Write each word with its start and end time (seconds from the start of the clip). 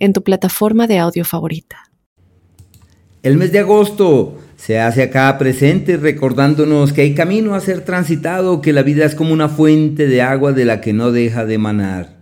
en 0.00 0.12
tu 0.12 0.24
plataforma 0.24 0.88
de 0.88 0.98
audio 0.98 1.24
favorita. 1.24 1.76
El 3.22 3.36
mes 3.36 3.52
de 3.52 3.60
agosto 3.60 4.38
se 4.56 4.80
hace 4.80 5.02
acá 5.02 5.38
presente 5.38 5.96
recordándonos 5.96 6.92
que 6.92 7.02
hay 7.02 7.14
camino 7.14 7.54
a 7.54 7.60
ser 7.60 7.82
transitado, 7.84 8.60
que 8.60 8.72
la 8.72 8.82
vida 8.82 9.04
es 9.04 9.14
como 9.14 9.32
una 9.32 9.48
fuente 9.48 10.06
de 10.06 10.22
agua 10.22 10.52
de 10.52 10.64
la 10.64 10.80
que 10.80 10.92
no 10.92 11.12
deja 11.12 11.44
de 11.44 11.58
manar. 11.58 12.20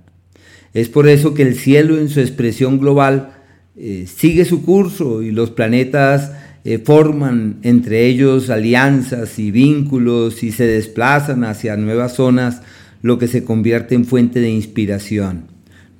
Es 0.74 0.88
por 0.88 1.08
eso 1.08 1.34
que 1.34 1.42
el 1.42 1.54
cielo 1.56 1.98
en 1.98 2.08
su 2.08 2.20
expresión 2.20 2.78
global 2.78 3.30
eh, 3.76 4.06
sigue 4.12 4.44
su 4.44 4.64
curso 4.64 5.22
y 5.22 5.30
los 5.30 5.50
planetas 5.50 6.32
eh, 6.64 6.78
forman 6.78 7.58
entre 7.62 8.06
ellos 8.06 8.50
alianzas 8.50 9.38
y 9.38 9.50
vínculos 9.50 10.42
y 10.42 10.50
se 10.50 10.66
desplazan 10.66 11.44
hacia 11.44 11.76
nuevas 11.76 12.14
zonas, 12.14 12.60
lo 13.02 13.18
que 13.18 13.28
se 13.28 13.44
convierte 13.44 13.94
en 13.94 14.04
fuente 14.04 14.40
de 14.40 14.50
inspiración. 14.50 15.44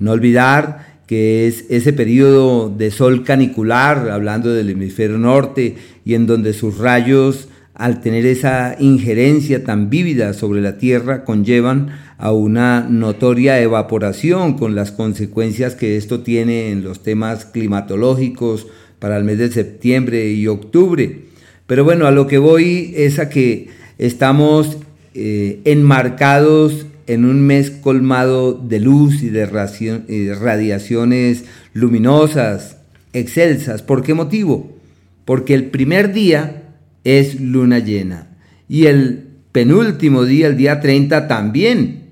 No 0.01 0.13
olvidar 0.13 0.98
que 1.09 1.47
es 1.47 1.65
ese 1.71 1.95
periodo 1.95 2.69
de 2.69 2.91
sol 2.91 3.25
canicular, 3.25 4.11
hablando 4.11 4.53
del 4.53 4.69
hemisferio 4.69 5.17
norte, 5.17 5.75
y 6.05 6.13
en 6.13 6.27
donde 6.27 6.53
sus 6.53 6.77
rayos, 6.77 7.49
al 7.73 8.03
tener 8.03 8.27
esa 8.27 8.77
injerencia 8.79 9.65
tan 9.65 9.89
vívida 9.89 10.35
sobre 10.35 10.61
la 10.61 10.77
Tierra, 10.77 11.25
conllevan 11.25 11.89
a 12.19 12.33
una 12.33 12.87
notoria 12.91 13.59
evaporación 13.59 14.59
con 14.59 14.75
las 14.75 14.93
consecuencias 14.93 15.75
que 15.75 15.97
esto 15.97 16.21
tiene 16.21 16.71
en 16.71 16.85
los 16.85 17.03
temas 17.03 17.47
climatológicos 17.47 18.67
para 18.99 19.17
el 19.17 19.25
mes 19.25 19.39
de 19.39 19.51
septiembre 19.51 20.31
y 20.33 20.47
octubre. 20.47 21.23
Pero 21.67 21.85
bueno, 21.85 22.07
a 22.07 22.11
lo 22.11 22.27
que 22.27 22.37
voy 22.37 22.93
es 22.95 23.19
a 23.19 23.31
que 23.31 23.69
estamos 23.97 24.77
eh, 25.15 25.61
enmarcados 25.65 26.85
en 27.09 27.25
un 27.25 27.41
mes 27.41 27.71
colmado 27.71 28.53
de 28.53 28.81
luz 28.81 29.23
y 29.23 29.31
de 29.31 29.47
radiaciones 29.47 31.45
luminosas, 31.73 32.77
excelsas. 33.15 33.83
¿Por 33.83 34.03
qué 34.03 34.15
motivo? 34.15 34.77
Porque 35.25 35.55
el 35.55 35.65
primer 35.65 36.13
día 36.13 36.75
es 37.05 37.41
luna 37.41 37.79
llena 37.79 38.37
y 38.69 38.87
el 38.87 39.25
penúltimo 39.53 40.25
día, 40.25 40.47
el 40.49 40.59
día 40.59 40.81
30, 40.81 41.27
también. 41.27 42.11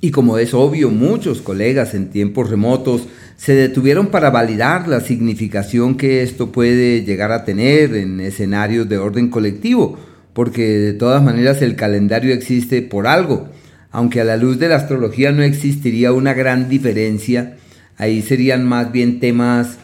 Y 0.00 0.10
como 0.10 0.38
es 0.38 0.52
obvio, 0.52 0.90
muchos 0.90 1.40
colegas 1.40 1.94
en 1.94 2.10
tiempos 2.10 2.50
remotos 2.50 3.06
se 3.36 3.54
detuvieron 3.54 4.08
para 4.08 4.30
validar 4.30 4.88
la 4.88 5.00
significación 5.00 5.96
que 5.96 6.22
esto 6.22 6.50
puede 6.50 7.04
llegar 7.04 7.30
a 7.30 7.44
tener 7.44 7.94
en 7.94 8.18
escenarios 8.18 8.88
de 8.88 8.98
orden 8.98 9.28
colectivo, 9.28 9.96
porque 10.32 10.66
de 10.78 10.92
todas 10.92 11.22
maneras 11.22 11.62
el 11.62 11.76
calendario 11.76 12.34
existe 12.34 12.82
por 12.82 13.06
algo 13.06 13.48
aunque 13.90 14.20
a 14.20 14.24
la 14.24 14.36
luz 14.36 14.58
de 14.58 14.68
la 14.68 14.76
astrología 14.76 15.32
no 15.32 15.42
existiría 15.42 16.12
una 16.12 16.34
gran 16.34 16.68
diferencia, 16.68 17.56
ahí 17.96 18.22
serían 18.22 18.66
más 18.66 18.92
bien 18.92 19.20
temas 19.20 19.78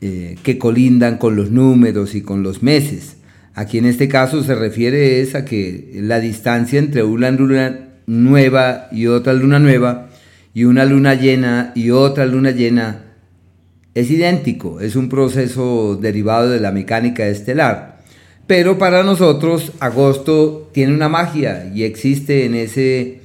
eh, 0.00 0.36
que 0.42 0.58
colindan 0.58 1.18
con 1.18 1.36
los 1.36 1.50
números 1.50 2.14
y 2.14 2.22
con 2.22 2.42
los 2.42 2.62
meses. 2.62 3.16
Aquí 3.54 3.78
en 3.78 3.86
este 3.86 4.08
caso 4.08 4.42
se 4.42 4.54
refiere 4.54 5.20
es 5.20 5.34
a 5.34 5.44
que 5.44 5.92
la 5.94 6.20
distancia 6.20 6.78
entre 6.78 7.04
una 7.04 7.30
luna 7.30 7.88
nueva 8.06 8.88
y 8.92 9.06
otra 9.06 9.32
luna 9.32 9.58
nueva 9.58 10.10
y 10.52 10.64
una 10.64 10.84
luna 10.84 11.14
llena 11.14 11.72
y 11.74 11.90
otra 11.90 12.26
luna 12.26 12.50
llena 12.50 13.02
es 13.94 14.10
idéntico, 14.10 14.80
es 14.80 14.96
un 14.96 15.08
proceso 15.08 15.96
derivado 15.96 16.50
de 16.50 16.60
la 16.60 16.72
mecánica 16.72 17.26
estelar. 17.26 18.00
Pero 18.46 18.76
para 18.76 19.04
nosotros 19.04 19.72
agosto 19.80 20.70
tiene 20.74 20.92
una 20.92 21.08
magia 21.08 21.70
y 21.74 21.84
existe 21.84 22.44
en 22.44 22.56
ese 22.56 23.20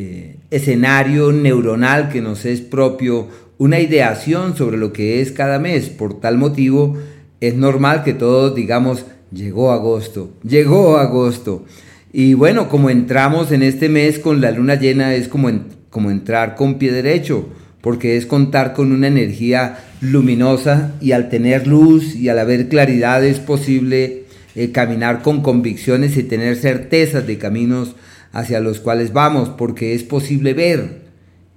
eh, 0.00 0.36
escenario 0.52 1.32
neuronal 1.32 2.08
que 2.08 2.20
nos 2.20 2.44
es 2.44 2.60
propio, 2.60 3.26
una 3.58 3.80
ideación 3.80 4.56
sobre 4.56 4.76
lo 4.76 4.92
que 4.92 5.20
es 5.20 5.32
cada 5.32 5.58
mes. 5.58 5.88
Por 5.88 6.20
tal 6.20 6.38
motivo, 6.38 6.96
es 7.40 7.56
normal 7.56 8.04
que 8.04 8.14
todos 8.14 8.54
digamos, 8.54 9.06
llegó 9.32 9.72
agosto, 9.72 10.30
llegó 10.44 10.98
agosto. 10.98 11.64
Y 12.12 12.34
bueno, 12.34 12.68
como 12.68 12.90
entramos 12.90 13.50
en 13.50 13.64
este 13.64 13.88
mes 13.88 14.20
con 14.20 14.40
la 14.40 14.52
luna 14.52 14.76
llena, 14.76 15.16
es 15.16 15.26
como, 15.26 15.50
como 15.90 16.12
entrar 16.12 16.54
con 16.54 16.78
pie 16.78 16.92
derecho, 16.92 17.48
porque 17.80 18.16
es 18.16 18.24
contar 18.24 18.74
con 18.74 18.92
una 18.92 19.08
energía 19.08 19.80
luminosa 20.00 20.92
y 21.00 21.10
al 21.10 21.28
tener 21.28 21.66
luz 21.66 22.14
y 22.14 22.28
al 22.28 22.38
haber 22.38 22.68
claridad 22.68 23.24
es 23.24 23.40
posible 23.40 24.26
eh, 24.54 24.70
caminar 24.70 25.22
con 25.22 25.42
convicciones 25.42 26.16
y 26.16 26.22
tener 26.22 26.54
certezas 26.54 27.26
de 27.26 27.36
caminos 27.36 27.96
hacia 28.32 28.60
los 28.60 28.80
cuales 28.80 29.12
vamos, 29.12 29.48
porque 29.50 29.94
es 29.94 30.02
posible 30.02 30.54
ver. 30.54 31.02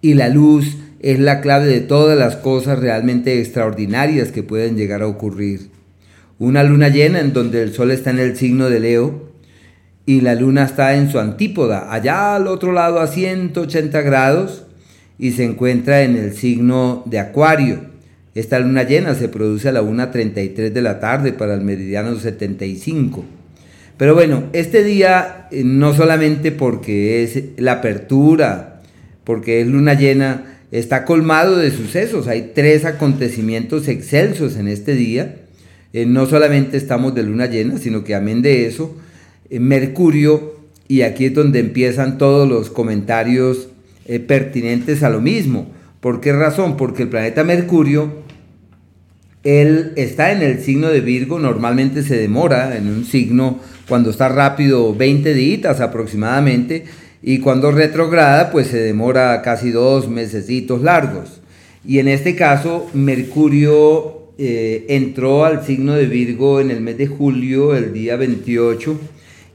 Y 0.01 0.13
la 0.15 0.29
luz 0.29 0.77
es 0.99 1.19
la 1.19 1.41
clave 1.41 1.67
de 1.67 1.81
todas 1.81 2.17
las 2.17 2.35
cosas 2.35 2.79
realmente 2.79 3.39
extraordinarias 3.39 4.31
que 4.31 4.43
pueden 4.43 4.77
llegar 4.77 5.01
a 5.01 5.07
ocurrir. 5.07 5.69
Una 6.39 6.63
luna 6.63 6.89
llena 6.89 7.19
en 7.19 7.33
donde 7.33 7.61
el 7.61 7.73
sol 7.73 7.91
está 7.91 8.09
en 8.09 8.19
el 8.19 8.35
signo 8.35 8.69
de 8.69 8.79
Leo 8.79 9.31
y 10.05 10.21
la 10.21 10.35
luna 10.35 10.63
está 10.63 10.95
en 10.95 11.11
su 11.11 11.19
antípoda, 11.19 11.93
allá 11.93 12.35
al 12.35 12.47
otro 12.47 12.71
lado 12.71 12.99
a 12.99 13.07
180 13.07 14.01
grados 14.01 14.63
y 15.17 15.31
se 15.31 15.43
encuentra 15.43 16.01
en 16.01 16.15
el 16.17 16.33
signo 16.33 17.03
de 17.05 17.19
Acuario. 17.19 17.91
Esta 18.33 18.59
luna 18.59 18.83
llena 18.83 19.13
se 19.13 19.27
produce 19.27 19.69
a 19.69 19.71
la 19.71 19.83
1.33 19.83 20.71
de 20.71 20.81
la 20.81 20.99
tarde 20.99 21.33
para 21.33 21.53
el 21.53 21.61
meridiano 21.61 22.15
75. 22.15 23.23
Pero 24.01 24.15
bueno, 24.15 24.45
este 24.53 24.83
día 24.83 25.47
eh, 25.51 25.61
no 25.63 25.93
solamente 25.93 26.51
porque 26.51 27.21
es 27.21 27.43
la 27.57 27.73
apertura, 27.73 28.81
porque 29.23 29.61
es 29.61 29.67
luna 29.67 29.93
llena, 29.93 30.57
está 30.71 31.05
colmado 31.05 31.55
de 31.57 31.69
sucesos. 31.69 32.25
Hay 32.27 32.53
tres 32.55 32.83
acontecimientos 32.83 33.87
excelsos 33.87 34.55
en 34.55 34.67
este 34.67 34.95
día. 34.95 35.35
Eh, 35.93 36.07
no 36.07 36.25
solamente 36.25 36.77
estamos 36.77 37.13
de 37.13 37.21
luna 37.21 37.45
llena, 37.45 37.77
sino 37.77 38.03
que 38.03 38.15
amén 38.15 38.41
de 38.41 38.65
eso, 38.65 38.97
eh, 39.51 39.59
Mercurio, 39.59 40.55
y 40.87 41.03
aquí 41.03 41.25
es 41.25 41.35
donde 41.35 41.59
empiezan 41.59 42.17
todos 42.17 42.49
los 42.49 42.71
comentarios 42.71 43.67
pertinentes 44.25 45.03
a 45.03 45.11
lo 45.11 45.21
mismo. 45.21 45.71
¿Por 45.99 46.21
qué 46.21 46.33
razón? 46.33 46.75
Porque 46.75 47.03
el 47.03 47.09
planeta 47.09 47.43
Mercurio, 47.43 48.11
él 49.43 49.93
está 49.95 50.31
en 50.31 50.41
el 50.41 50.59
signo 50.59 50.87
de 50.89 51.01
Virgo, 51.01 51.37
normalmente 51.37 52.01
se 52.01 52.17
demora 52.17 52.75
en 52.75 52.87
un 52.87 53.05
signo 53.05 53.59
cuando 53.91 54.09
está 54.11 54.29
rápido 54.29 54.95
20 54.95 55.33
días 55.33 55.81
aproximadamente 55.81 56.85
y 57.21 57.39
cuando 57.39 57.71
retrograda 57.71 58.49
pues 58.49 58.67
se 58.67 58.77
demora 58.77 59.41
casi 59.41 59.69
dos 59.69 60.07
mesecitos 60.07 60.81
largos. 60.81 61.41
Y 61.85 61.99
en 61.99 62.07
este 62.07 62.37
caso 62.37 62.89
Mercurio 62.93 64.31
eh, 64.37 64.85
entró 64.87 65.43
al 65.43 65.65
signo 65.65 65.95
de 65.95 66.05
Virgo 66.05 66.61
en 66.61 66.71
el 66.71 66.79
mes 66.79 66.97
de 66.99 67.07
julio, 67.07 67.75
el 67.75 67.91
día 67.91 68.15
28, 68.15 68.97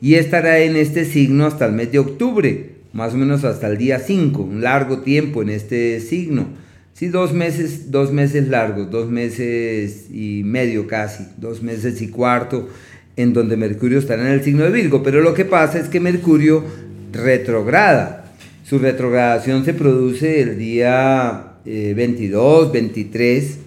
y 0.03 0.17
estará 0.17 0.59
en 0.59 0.77
este 0.77 1.07
signo 1.07 1.47
hasta 1.47 1.65
el 1.65 1.73
mes 1.73 1.91
de 1.91 2.01
octubre, 2.01 2.73
más 2.93 3.15
o 3.15 3.17
menos 3.17 3.43
hasta 3.43 3.69
el 3.69 3.79
día 3.79 4.01
5, 4.01 4.43
un 4.43 4.61
largo 4.61 4.99
tiempo 4.99 5.41
en 5.41 5.49
este 5.49 5.99
signo. 6.01 6.49
Sí, 6.93 7.09
dos 7.09 7.33
meses, 7.33 7.91
dos 7.91 8.13
meses 8.13 8.49
largos, 8.49 8.91
dos 8.91 9.11
meses 9.11 10.11
y 10.11 10.43
medio 10.45 10.87
casi, 10.87 11.25
dos 11.39 11.63
meses 11.63 12.03
y 12.03 12.09
cuarto 12.09 12.69
en 13.17 13.33
donde 13.33 13.57
Mercurio 13.57 13.99
estará 13.99 14.23
en 14.23 14.33
el 14.33 14.45
signo 14.45 14.65
de 14.65 14.71
Virgo, 14.71 15.03
pero 15.03 15.21
lo 15.21 15.35
que 15.35 15.45
pasa 15.45 15.79
es 15.79 15.89
que 15.89 16.01
Mercurio 16.01 16.65
retrograda. 17.13 18.35
Su 18.65 18.79
retrogradación 18.79 19.65
se 19.65 19.75
produce 19.75 20.41
el 20.41 20.59
día 20.59 21.53
22, 21.65 22.69
eh, 22.69 22.71
23 22.73 23.59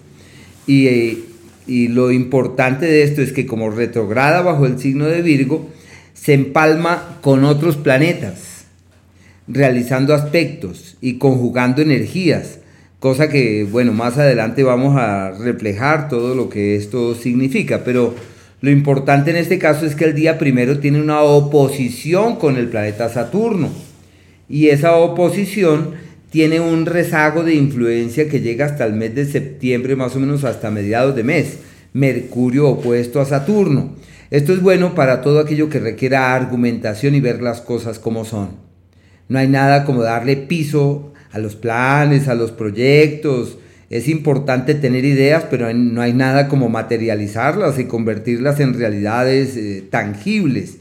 y, 0.66 1.18
y 1.66 1.88
lo 1.88 2.12
importante 2.12 2.86
de 2.86 3.02
esto 3.02 3.22
es 3.22 3.32
que 3.32 3.46
como 3.46 3.70
retrograda 3.70 4.42
bajo 4.42 4.66
el 4.66 4.78
signo 4.78 5.06
de 5.06 5.22
Virgo, 5.22 5.68
se 6.14 6.34
empalma 6.34 7.18
con 7.22 7.44
otros 7.44 7.76
planetas, 7.76 8.66
realizando 9.48 10.14
aspectos 10.14 10.96
y 11.00 11.14
conjugando 11.14 11.80
energías, 11.80 12.58
cosa 12.98 13.30
que, 13.30 13.64
bueno, 13.64 13.94
más 13.94 14.18
adelante 14.18 14.62
vamos 14.62 14.96
a 14.98 15.30
reflejar 15.32 16.08
todo 16.10 16.34
lo 16.34 16.50
que 16.50 16.76
esto 16.76 17.14
significa, 17.14 17.82
pero 17.84 18.14
lo 18.60 18.70
importante 18.70 19.30
en 19.30 19.36
este 19.36 19.58
caso 19.58 19.86
es 19.86 19.94
que 19.94 20.04
el 20.04 20.14
día 20.14 20.38
primero 20.38 20.78
tiene 20.78 21.00
una 21.00 21.22
oposición 21.22 22.36
con 22.36 22.56
el 22.56 22.68
planeta 22.68 23.08
Saturno. 23.08 23.70
Y 24.48 24.68
esa 24.68 24.96
oposición 24.96 25.92
tiene 26.30 26.60
un 26.60 26.84
rezago 26.84 27.42
de 27.42 27.54
influencia 27.54 28.28
que 28.28 28.40
llega 28.40 28.66
hasta 28.66 28.84
el 28.84 28.92
mes 28.92 29.14
de 29.14 29.24
septiembre, 29.24 29.96
más 29.96 30.14
o 30.14 30.20
menos 30.20 30.44
hasta 30.44 30.70
mediados 30.70 31.16
de 31.16 31.24
mes. 31.24 31.58
Mercurio 31.94 32.68
opuesto 32.68 33.20
a 33.20 33.24
Saturno. 33.24 33.94
Esto 34.30 34.52
es 34.52 34.60
bueno 34.60 34.94
para 34.94 35.22
todo 35.22 35.40
aquello 35.40 35.70
que 35.70 35.80
requiera 35.80 36.34
argumentación 36.34 37.14
y 37.14 37.20
ver 37.20 37.40
las 37.42 37.62
cosas 37.62 37.98
como 37.98 38.24
son. 38.24 38.50
No 39.28 39.38
hay 39.38 39.48
nada 39.48 39.84
como 39.84 40.02
darle 40.02 40.36
piso 40.36 41.12
a 41.32 41.38
los 41.38 41.56
planes, 41.56 42.28
a 42.28 42.34
los 42.34 42.52
proyectos. 42.52 43.56
Es 43.90 44.06
importante 44.06 44.76
tener 44.76 45.04
ideas, 45.04 45.44
pero 45.50 45.72
no 45.74 46.00
hay 46.00 46.12
nada 46.12 46.46
como 46.46 46.68
materializarlas 46.68 47.80
y 47.80 47.86
convertirlas 47.86 48.60
en 48.60 48.74
realidades 48.74 49.56
eh, 49.56 49.82
tangibles. 49.90 50.76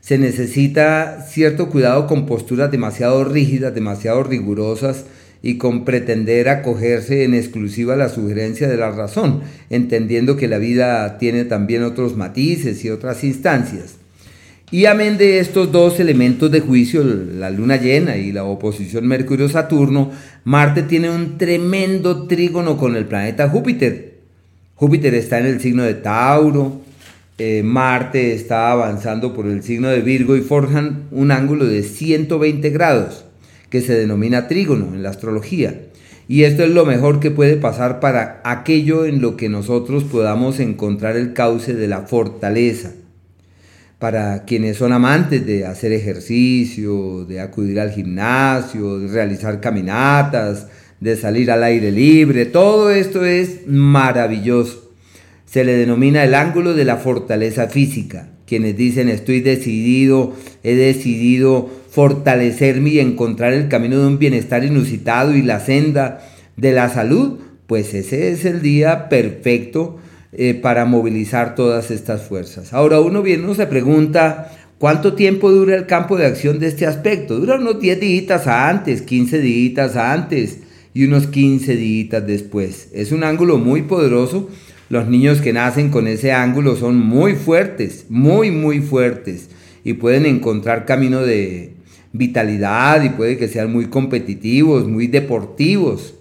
Se 0.00 0.18
necesita 0.18 1.26
cierto 1.28 1.68
cuidado 1.68 2.06
con 2.06 2.26
posturas 2.26 2.70
demasiado 2.70 3.24
rígidas, 3.24 3.74
demasiado 3.74 4.22
rigurosas 4.22 5.04
y 5.42 5.58
con 5.58 5.84
pretender 5.84 6.48
acogerse 6.48 7.24
en 7.24 7.34
exclusiva 7.34 7.94
a 7.94 7.96
la 7.96 8.08
sugerencia 8.08 8.68
de 8.68 8.76
la 8.76 8.92
razón, 8.92 9.40
entendiendo 9.68 10.36
que 10.36 10.46
la 10.46 10.58
vida 10.58 11.18
tiene 11.18 11.44
también 11.44 11.82
otros 11.82 12.16
matices 12.16 12.84
y 12.84 12.90
otras 12.90 13.24
instancias. 13.24 13.96
Y 14.70 14.86
amén 14.86 15.18
de 15.18 15.40
estos 15.40 15.70
dos 15.70 16.00
elementos 16.00 16.50
de 16.50 16.60
juicio, 16.60 17.04
la 17.04 17.50
luna 17.50 17.76
llena 17.76 18.16
y 18.16 18.32
la 18.32 18.44
oposición 18.44 19.06
Mercurio-Saturno, 19.06 20.10
Marte 20.44 20.82
tiene 20.82 21.10
un 21.10 21.36
tremendo 21.36 22.26
trígono 22.26 22.78
con 22.78 22.96
el 22.96 23.04
planeta 23.04 23.48
Júpiter. 23.48 24.14
Júpiter 24.74 25.14
está 25.14 25.38
en 25.38 25.46
el 25.46 25.60
signo 25.60 25.82
de 25.82 25.94
Tauro, 25.94 26.80
eh, 27.36 27.62
Marte 27.62 28.32
está 28.32 28.72
avanzando 28.72 29.34
por 29.34 29.46
el 29.46 29.62
signo 29.62 29.88
de 29.88 30.00
Virgo 30.00 30.34
y 30.34 30.40
forjan 30.40 31.04
un 31.10 31.30
ángulo 31.30 31.66
de 31.66 31.82
120 31.82 32.70
grados, 32.70 33.26
que 33.68 33.82
se 33.82 33.94
denomina 33.94 34.48
trígono 34.48 34.94
en 34.94 35.02
la 35.02 35.10
astrología. 35.10 35.82
Y 36.26 36.44
esto 36.44 36.64
es 36.64 36.70
lo 36.70 36.86
mejor 36.86 37.20
que 37.20 37.30
puede 37.30 37.58
pasar 37.58 38.00
para 38.00 38.40
aquello 38.44 39.04
en 39.04 39.20
lo 39.20 39.36
que 39.36 39.50
nosotros 39.50 40.04
podamos 40.04 40.58
encontrar 40.58 41.18
el 41.18 41.34
cauce 41.34 41.74
de 41.74 41.86
la 41.86 42.00
fortaleza 42.06 42.92
para 43.98 44.44
quienes 44.44 44.76
son 44.76 44.92
amantes 44.92 45.46
de 45.46 45.64
hacer 45.66 45.92
ejercicio, 45.92 47.24
de 47.24 47.40
acudir 47.40 47.80
al 47.80 47.90
gimnasio, 47.90 48.98
de 48.98 49.08
realizar 49.08 49.60
caminatas, 49.60 50.66
de 51.00 51.16
salir 51.16 51.50
al 51.50 51.62
aire 51.62 51.90
libre, 51.90 52.46
todo 52.46 52.90
esto 52.90 53.24
es 53.24 53.66
maravilloso. 53.66 54.92
Se 55.44 55.64
le 55.64 55.76
denomina 55.76 56.24
el 56.24 56.34
ángulo 56.34 56.74
de 56.74 56.84
la 56.84 56.96
fortaleza 56.96 57.68
física. 57.68 58.30
Quienes 58.46 58.76
dicen 58.76 59.08
estoy 59.08 59.40
decidido, 59.40 60.34
he 60.62 60.74
decidido 60.74 61.70
fortalecerme 61.90 62.90
y 62.90 63.00
encontrar 63.00 63.52
el 63.52 63.68
camino 63.68 63.98
de 64.00 64.06
un 64.06 64.18
bienestar 64.18 64.64
inusitado 64.64 65.34
y 65.34 65.42
la 65.42 65.60
senda 65.60 66.26
de 66.56 66.72
la 66.72 66.88
salud, 66.88 67.38
pues 67.66 67.94
ese 67.94 68.32
es 68.32 68.44
el 68.44 68.62
día 68.62 69.08
perfecto 69.08 69.98
eh, 70.36 70.54
para 70.54 70.84
movilizar 70.84 71.54
todas 71.54 71.90
estas 71.90 72.22
fuerzas. 72.22 72.72
Ahora 72.72 73.00
uno 73.00 73.22
uno 73.22 73.54
se 73.54 73.66
pregunta, 73.66 74.52
¿cuánto 74.78 75.14
tiempo 75.14 75.50
dura 75.50 75.76
el 75.76 75.86
campo 75.86 76.16
de 76.16 76.26
acción 76.26 76.58
de 76.58 76.66
este 76.68 76.86
aspecto? 76.86 77.38
Dura 77.38 77.56
unos 77.56 77.80
10 77.80 78.00
días 78.00 78.46
antes, 78.46 79.02
15 79.02 79.40
días 79.40 79.96
antes 79.96 80.58
y 80.92 81.04
unos 81.04 81.28
15 81.28 81.76
días 81.76 82.26
después. 82.26 82.88
Es 82.92 83.12
un 83.12 83.22
ángulo 83.22 83.58
muy 83.58 83.82
poderoso. 83.82 84.48
Los 84.88 85.08
niños 85.08 85.40
que 85.40 85.52
nacen 85.52 85.90
con 85.90 86.08
ese 86.08 86.32
ángulo 86.32 86.76
son 86.76 86.96
muy 86.96 87.34
fuertes, 87.34 88.06
muy, 88.08 88.50
muy 88.50 88.80
fuertes 88.80 89.48
y 89.84 89.92
pueden 89.92 90.26
encontrar 90.26 90.86
camino 90.86 91.22
de 91.22 91.74
vitalidad 92.12 93.02
y 93.02 93.10
puede 93.10 93.36
que 93.36 93.48
sean 93.48 93.72
muy 93.72 93.86
competitivos, 93.86 94.88
muy 94.88 95.06
deportivos. 95.06 96.14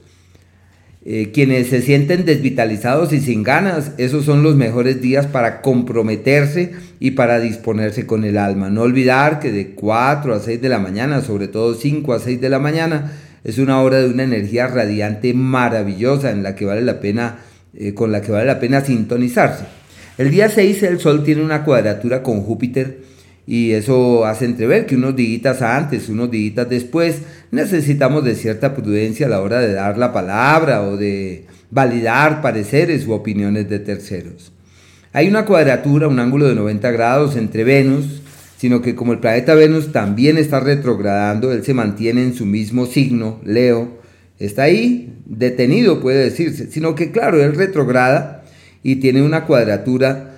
Eh, 1.06 1.32
quienes 1.34 1.68
se 1.68 1.82
sienten 1.82 2.24
desvitalizados 2.24 3.12
y 3.12 3.20
sin 3.20 3.44
ganas, 3.44 3.92
esos 3.98 4.24
son 4.24 4.42
los 4.42 4.56
mejores 4.56 5.02
días 5.02 5.28
para 5.28 5.62
comprometerse 5.62 6.72
y 7.02 7.12
para 7.12 7.42
disponerse 7.42 8.06
con 8.06 8.24
el 8.24 8.38
alma. 8.38 8.70
No 8.70 8.84
olvidar 8.84 9.42
que 9.42 9.52
de 9.52 9.72
4 9.72 10.34
a 10.34 10.40
6 10.40 10.62
de 10.62 10.70
la 10.70 10.80
mañana, 10.80 11.20
sobre 11.20 11.50
todo 11.50 11.74
5 11.74 12.14
a 12.14 12.20
6 12.20 12.40
de 12.40 12.50
la 12.50 12.60
mañana, 12.60 13.12
es 13.44 13.58
una 13.58 13.82
hora 13.82 14.00
de 14.00 14.10
una 14.10 14.24
energía 14.24 14.68
radiante 14.68 15.34
maravillosa 15.34 16.32
en 16.32 16.42
la 16.42 16.56
que 16.56 16.64
vale 16.64 16.82
la 16.82 17.02
pena, 17.02 17.40
eh, 17.78 17.94
con 17.94 18.14
la 18.14 18.22
que 18.22 18.32
vale 18.32 18.46
la 18.46 18.62
pena 18.62 18.80
sintonizarse. 18.80 19.66
El 20.18 20.32
día 20.32 20.48
6 20.48 20.84
el 20.84 21.02
Sol 21.02 21.26
tiene 21.26 21.44
una 21.44 21.66
cuadratura 21.66 22.24
con 22.24 22.42
Júpiter 22.44 23.00
y 23.46 23.72
eso 23.72 24.26
hace 24.26 24.46
entrever 24.46 24.86
que 24.86 24.96
unos 24.96 25.16
días 25.16 25.62
antes, 25.62 26.08
unos 26.10 26.32
días 26.32 26.70
después, 26.70 27.22
necesitamos 27.52 28.24
de 28.24 28.36
cierta 28.36 28.74
prudencia 28.74 29.26
a 29.26 29.30
la 29.30 29.42
hora 29.42 29.60
de 29.60 29.74
dar 29.74 29.98
la 29.98 30.14
palabra 30.14 30.84
o 30.84 30.96
de 30.96 31.46
validar 31.70 32.42
pareceres 32.42 33.06
u 33.06 33.12
opiniones 33.12 33.70
de 33.70 33.80
terceros. 33.80 34.54
Hay 35.12 35.28
una 35.28 35.46
cuadratura, 35.46 36.08
un 36.08 36.20
ángulo 36.20 36.48
de 36.48 36.56
90 36.56 36.92
grados 36.92 37.36
entre 37.36 37.64
Venus, 37.64 38.22
sino 38.58 38.82
que 38.82 38.96
como 38.96 39.12
el 39.12 39.20
planeta 39.20 39.56
Venus 39.56 39.92
también 39.92 40.38
está 40.38 40.60
retrogradando, 40.62 41.52
él 41.52 41.64
se 41.64 41.74
mantiene 41.74 42.24
en 42.24 42.34
su 42.34 42.46
mismo 42.46 42.86
signo, 42.86 43.42
Leo, 43.44 44.00
está 44.40 44.64
ahí, 44.64 45.14
detenido 45.26 46.00
puede 46.00 46.24
decirse, 46.24 46.72
sino 46.72 46.96
que 46.96 47.12
claro, 47.12 47.44
él 47.44 47.56
retrograda 47.56 48.44
y 48.82 48.98
tiene 48.98 49.22
una 49.22 49.46
cuadratura 49.46 50.33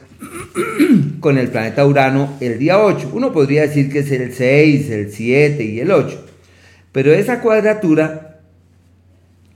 con 1.19 1.37
el 1.37 1.49
planeta 1.49 1.85
Urano 1.85 2.37
el 2.39 2.59
día 2.59 2.79
8. 2.79 3.11
Uno 3.13 3.31
podría 3.31 3.63
decir 3.63 3.91
que 3.91 3.99
es 3.99 4.11
el 4.11 4.33
6, 4.33 4.89
el 4.89 5.11
7 5.11 5.63
y 5.63 5.79
el 5.79 5.91
8. 5.91 6.25
Pero 6.91 7.13
esa 7.13 7.41
cuadratura 7.41 8.39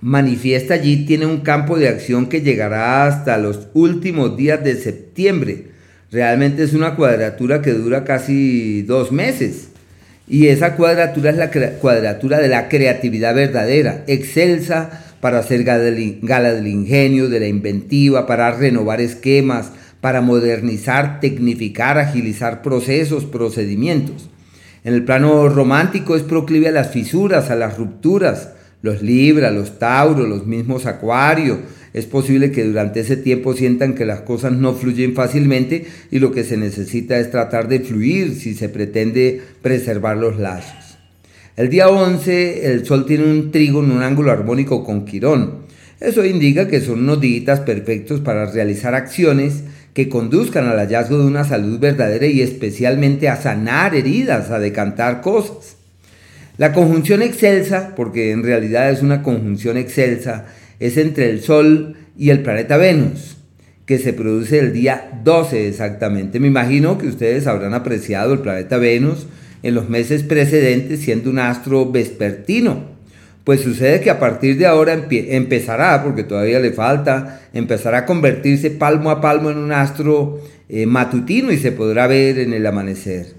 manifiesta 0.02 0.76
allí, 0.76 1.06
tiene 1.06 1.26
un 1.26 1.42
campo 1.42 1.78
de 1.78 1.90
acción 1.90 2.28
que 2.28 2.42
llegará 2.42 3.06
hasta 3.06 3.38
los 3.38 3.68
últimos 3.74 4.38
días 4.38 4.64
de 4.64 4.76
septiembre. 4.76 5.68
Realmente 6.12 6.64
es 6.64 6.74
una 6.74 6.96
cuadratura 6.96 7.62
que 7.62 7.74
dura 7.74 8.04
casi 8.04 8.82
dos 8.84 9.12
meses. 9.12 9.70
Y 10.28 10.48
esa 10.48 10.76
cuadratura 10.76 11.32
es 11.32 11.38
la 11.38 11.50
cuadratura 11.50 12.40
de 12.40 12.48
la 12.48 12.70
creatividad 12.70 13.34
verdadera, 13.34 14.04
excelsa 14.08 15.04
para 15.22 15.40
hacer 15.40 15.64
gala 15.64 16.54
del 16.54 16.68
ingenio, 16.68 17.30
de 17.30 17.40
la 17.40 17.48
inventiva, 17.48 18.28
para 18.28 18.52
renovar 18.52 19.02
esquemas, 19.02 19.72
para 20.02 20.22
modernizar, 20.22 21.20
tecnificar, 21.20 21.98
agilizar 21.98 22.62
procesos, 22.62 23.26
procedimientos. 23.26 24.30
En 24.84 24.94
el 24.94 25.04
plano 25.04 25.50
romántico 25.50 26.16
es 26.16 26.24
proclive 26.24 26.70
a 26.70 26.72
las 26.72 26.92
fisuras, 26.92 27.50
a 27.50 27.56
las 27.56 27.78
rupturas. 27.78 28.50
Los 28.82 29.02
Libra, 29.02 29.52
los 29.52 29.78
Tauro, 29.78 30.26
los 30.26 30.48
mismos 30.48 30.86
Acuario. 30.86 31.60
Es 31.94 32.06
posible 32.06 32.52
que 32.52 32.64
durante 32.64 33.02
ese 33.02 33.18
tiempo 33.18 33.54
sientan 33.54 33.94
que 33.94 34.06
las 34.06 34.22
cosas 34.22 34.54
no 34.54 34.74
fluyen 34.74 35.16
fácilmente 35.16 35.86
y 36.12 36.20
lo 36.20 36.32
que 36.32 36.46
se 36.46 36.56
necesita 36.56 37.20
es 37.20 37.30
tratar 37.30 37.68
de 37.68 37.82
fluir 37.82 38.36
si 38.36 38.54
se 38.54 38.70
pretende 38.70 39.42
preservar 39.62 40.16
los 40.16 40.40
lazos. 40.40 40.98
El 41.58 41.70
día 41.70 41.90
11 41.90 42.72
el 42.72 42.86
Sol 42.86 43.06
tiene 43.06 43.26
un 43.26 43.52
trigo 43.52 43.84
en 43.84 43.92
un 43.92 44.02
ángulo 44.02 44.32
armónico 44.32 44.86
con 44.86 45.04
Quirón. 45.04 45.68
Eso 46.00 46.24
indica 46.24 46.70
que 46.70 46.80
son 46.80 47.00
unos 47.00 47.20
días 47.20 47.60
perfectos 47.60 48.22
para 48.22 48.46
realizar 48.46 48.96
acciones 48.96 49.64
que 50.00 50.08
conduzcan 50.08 50.66
al 50.66 50.78
hallazgo 50.78 51.18
de 51.18 51.26
una 51.26 51.44
salud 51.44 51.78
verdadera 51.78 52.26
y 52.26 52.42
especialmente 52.42 53.28
a 53.28 53.36
sanar 53.36 53.94
heridas, 53.96 54.50
a 54.50 54.58
decantar 54.58 55.20
cosas. 55.20 55.76
La 56.58 56.72
conjunción 56.72 57.22
excelsa, 57.22 57.96
porque 57.98 58.32
en 58.32 58.42
realidad 58.42 58.92
es 58.92 59.02
una 59.02 59.24
conjunción 59.24 59.76
excelsa, 59.76 60.46
es 60.80 60.96
entre 60.96 61.30
el 61.30 61.42
Sol 61.42 61.98
y 62.18 62.30
el 62.30 62.44
planeta 62.44 62.78
Venus, 62.78 63.36
que 63.86 64.00
se 64.00 64.14
produce 64.14 64.60
el 64.60 64.72
día 64.72 65.20
12 65.22 65.68
exactamente. 65.68 66.40
Me 66.40 66.48
imagino 66.48 66.98
que 66.98 67.08
ustedes 67.08 67.46
habrán 67.46 67.74
apreciado 67.74 68.32
el 68.32 68.40
planeta 68.40 68.78
Venus 68.78 69.28
en 69.64 69.76
los 69.76 69.90
meses 69.90 70.24
precedentes 70.24 71.02
siendo 71.02 71.30
un 71.30 71.40
astro 71.40 71.92
vespertino 71.92 72.99
pues 73.44 73.62
sucede 73.62 74.02
que 74.02 74.10
a 74.10 74.20
partir 74.20 74.58
de 74.58 74.66
ahora 74.66 74.94
empezará, 75.10 76.04
porque 76.04 76.24
todavía 76.24 76.60
le 76.60 76.72
falta, 76.72 77.42
empezará 77.54 78.00
a 78.00 78.06
convertirse 78.06 78.70
palmo 78.72 79.10
a 79.10 79.22
palmo 79.22 79.50
en 79.50 79.58
un 79.58 79.72
astro 79.72 80.40
eh, 80.68 80.86
matutino 80.86 81.52
y 81.52 81.58
se 81.58 81.72
podrá 81.72 82.08
ver 82.08 82.40
en 82.40 82.54
el 82.54 82.66
amanecer. 82.66 83.34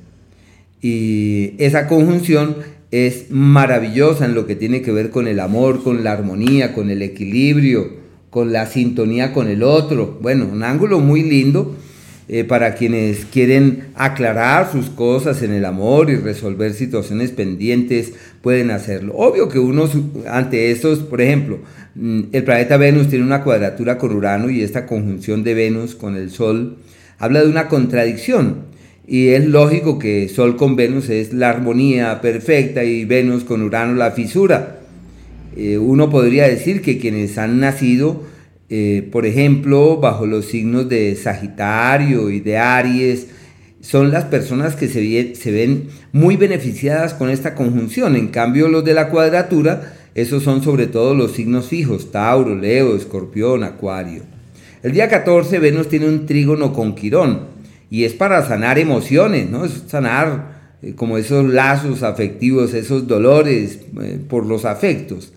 Y 0.82 1.54
esa 1.58 1.86
conjunción 1.86 2.56
es 2.90 3.26
maravillosa 3.30 4.24
en 4.24 4.34
lo 4.34 4.46
que 4.46 4.56
tiene 4.56 4.82
que 4.82 4.92
ver 4.92 5.10
con 5.10 5.28
el 5.28 5.38
amor, 5.38 5.82
con 5.82 6.02
la 6.02 6.12
armonía, 6.12 6.72
con 6.72 6.90
el 6.90 7.02
equilibrio, 7.02 8.00
con 8.30 8.52
la 8.52 8.66
sintonía 8.66 9.32
con 9.32 9.48
el 9.48 9.62
otro. 9.62 10.18
Bueno, 10.20 10.48
un 10.50 10.62
ángulo 10.62 11.00
muy 11.00 11.22
lindo 11.22 11.76
eh, 12.32 12.44
para 12.44 12.76
quienes 12.76 13.24
quieren 13.24 13.88
aclarar 13.96 14.70
sus 14.70 14.88
cosas 14.88 15.42
en 15.42 15.52
el 15.52 15.64
amor 15.64 16.10
y 16.10 16.14
resolver 16.14 16.74
situaciones 16.74 17.32
pendientes, 17.32 18.12
pueden 18.40 18.70
hacerlo. 18.70 19.14
Obvio 19.16 19.48
que 19.48 19.58
uno 19.58 19.90
ante 20.28 20.70
estos, 20.70 21.00
por 21.00 21.20
ejemplo, 21.20 21.58
mm, 21.96 22.20
el 22.30 22.44
planeta 22.44 22.76
Venus 22.76 23.08
tiene 23.08 23.24
una 23.24 23.42
cuadratura 23.42 23.98
con 23.98 24.14
Urano 24.14 24.48
y 24.48 24.62
esta 24.62 24.86
conjunción 24.86 25.42
de 25.42 25.54
Venus 25.54 25.96
con 25.96 26.14
el 26.14 26.30
Sol 26.30 26.76
habla 27.18 27.42
de 27.42 27.48
una 27.48 27.66
contradicción. 27.66 28.58
Y 29.08 29.30
es 29.30 29.44
lógico 29.46 29.98
que 29.98 30.28
Sol 30.28 30.56
con 30.56 30.76
Venus 30.76 31.08
es 31.08 31.32
la 31.32 31.50
armonía 31.50 32.20
perfecta 32.20 32.84
y 32.84 33.06
Venus 33.06 33.42
con 33.42 33.60
Urano 33.60 33.96
la 33.96 34.12
fisura. 34.12 34.78
eh, 35.56 35.78
uno 35.78 36.10
podría 36.10 36.46
decir 36.46 36.80
que 36.80 36.98
quienes 36.98 37.38
han 37.38 37.58
nacido, 37.58 38.22
eh, 38.72 39.08
por 39.10 39.26
ejemplo, 39.26 39.96
bajo 39.96 40.26
los 40.26 40.46
signos 40.46 40.88
de 40.88 41.16
Sagitario 41.16 42.30
y 42.30 42.38
de 42.38 42.56
Aries, 42.56 43.26
son 43.80 44.12
las 44.12 44.26
personas 44.26 44.76
que 44.76 44.86
se, 44.86 45.50
ven 45.50 45.88
muy 46.12 46.36
beneficiadas 46.36 47.14
con 47.14 47.30
esta 47.30 47.56
conjunción. 47.56 48.14
En 48.14 48.28
cambio, 48.28 48.68
los 48.68 48.84
de 48.84 48.94
la 48.94 49.08
cuadratura, 49.08 49.94
esos 50.14 50.44
son 50.44 50.62
sobre 50.62 50.86
todo 50.86 51.14
los 51.14 51.32
signos 51.32 51.66
fijos, 51.66 52.12
Tauro, 52.12 52.54
Leo, 52.54 52.94
Escorpión, 52.94 53.64
Acuario. 53.64 54.22
El 54.84 54.92
día 54.92 55.08
14 55.08 55.58
Venus 55.58 55.88
tiene 55.88 56.06
un 56.08 56.26
trígono 56.26 56.72
con 56.72 56.94
Quirón 56.94 57.48
y 57.90 58.04
es 58.04 58.12
para 58.12 58.46
sanar 58.46 58.78
emociones, 58.78 59.50
¿no? 59.50 59.64
Es 59.64 59.82
sanar 59.88 60.76
eh, 60.80 60.94
como 60.94 61.18
esos 61.18 61.44
lazos 61.52 62.04
afectivos, 62.04 62.72
esos 62.72 63.08
dolores 63.08 63.80
por 64.28 64.46
los 64.46 64.64
afectos. 64.64 65.32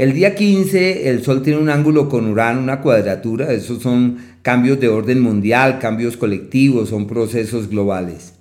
El 0.00 0.14
día 0.14 0.34
15 0.34 1.10
el 1.10 1.22
Sol 1.22 1.42
tiene 1.42 1.60
un 1.60 1.68
ángulo 1.68 2.08
con 2.08 2.26
Urano, 2.26 2.62
una 2.62 2.80
cuadratura, 2.80 3.52
esos 3.52 3.82
son 3.82 4.16
cambios 4.40 4.80
de 4.80 4.88
orden 4.88 5.20
mundial, 5.20 5.78
cambios 5.78 6.16
colectivos, 6.16 6.88
son 6.88 7.06
procesos 7.06 7.68
globales. 7.68 8.32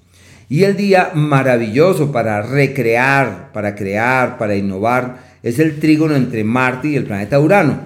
Y 0.48 0.64
el 0.64 0.78
día 0.78 1.12
maravilloso 1.16 2.14
para 2.14 2.42
recrear, 2.42 3.52
para 3.52 3.76
crear, 3.76 4.38
para 4.38 4.56
innovar, 4.56 5.18
es 5.44 5.60
el 5.60 5.82
trígono 5.82 6.16
entre 6.16 6.46
Marte 6.46 6.88
y 6.88 6.96
el 6.96 7.04
planeta 7.04 7.42
Urano. 7.42 7.78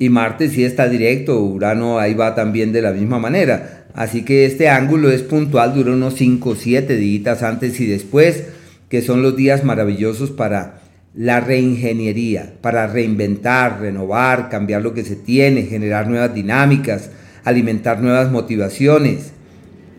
Y 0.00 0.08
Marte 0.08 0.48
sí 0.48 0.64
está 0.64 0.88
directo, 0.88 1.40
Urano 1.40 2.00
ahí 2.00 2.14
va 2.14 2.34
también 2.34 2.72
de 2.72 2.82
la 2.82 2.90
misma 2.90 3.20
manera. 3.20 3.84
Así 3.94 4.24
que 4.24 4.46
este 4.46 4.68
ángulo 4.68 5.12
es 5.12 5.22
puntual, 5.22 5.74
dura 5.74 5.92
unos 5.92 6.14
5 6.14 6.50
o 6.50 6.56
7 6.56 6.96
días 6.96 7.44
antes 7.44 7.78
y 7.78 7.86
después, 7.86 8.46
que 8.88 9.00
son 9.00 9.22
los 9.22 9.36
días 9.36 9.62
maravillosos 9.62 10.32
para 10.32 10.80
la 11.16 11.40
reingeniería 11.40 12.52
para 12.60 12.86
reinventar, 12.86 13.80
renovar, 13.80 14.50
cambiar 14.50 14.82
lo 14.82 14.92
que 14.92 15.02
se 15.02 15.16
tiene, 15.16 15.62
generar 15.62 16.08
nuevas 16.08 16.34
dinámicas, 16.34 17.10
alimentar 17.44 18.02
nuevas 18.02 18.30
motivaciones. 18.30 19.32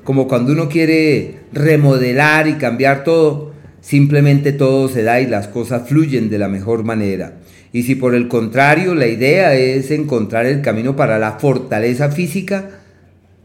Como 0.03 0.27
cuando 0.27 0.53
uno 0.53 0.69
quiere 0.69 1.39
remodelar 1.51 2.47
y 2.47 2.53
cambiar 2.53 3.03
todo, 3.03 3.51
simplemente 3.81 4.51
todo 4.51 4.87
se 4.89 5.01
da 5.01 5.19
y 5.19 5.25
las 5.25 5.47
cosas 5.47 5.89
fluyen 5.89 6.29
de 6.29 6.37
la 6.37 6.49
mejor 6.49 6.83
manera. 6.83 7.39
Y 7.73 7.83
si 7.83 7.95
por 7.95 8.13
el 8.13 8.27
contrario 8.27 8.93
la 8.93 9.07
idea 9.07 9.55
es 9.55 9.89
encontrar 9.89 10.45
el 10.45 10.61
camino 10.61 10.95
para 10.95 11.17
la 11.17 11.33
fortaleza 11.33 12.11
física, 12.11 12.69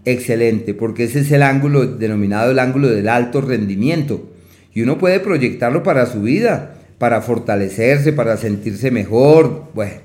excelente, 0.04 0.74
porque 0.74 1.04
ese 1.04 1.20
es 1.20 1.32
el 1.32 1.42
ángulo 1.42 1.86
denominado 1.86 2.50
el 2.50 2.58
ángulo 2.58 2.88
del 2.88 3.08
alto 3.08 3.40
rendimiento. 3.40 4.28
Y 4.74 4.82
uno 4.82 4.98
puede 4.98 5.20
proyectarlo 5.20 5.82
para 5.82 6.06
su 6.06 6.22
vida 6.22 6.76
para 7.02 7.20
fortalecerse, 7.20 8.12
para 8.12 8.36
sentirse 8.36 8.92
mejor. 8.92 9.72
Bueno, 9.74 9.96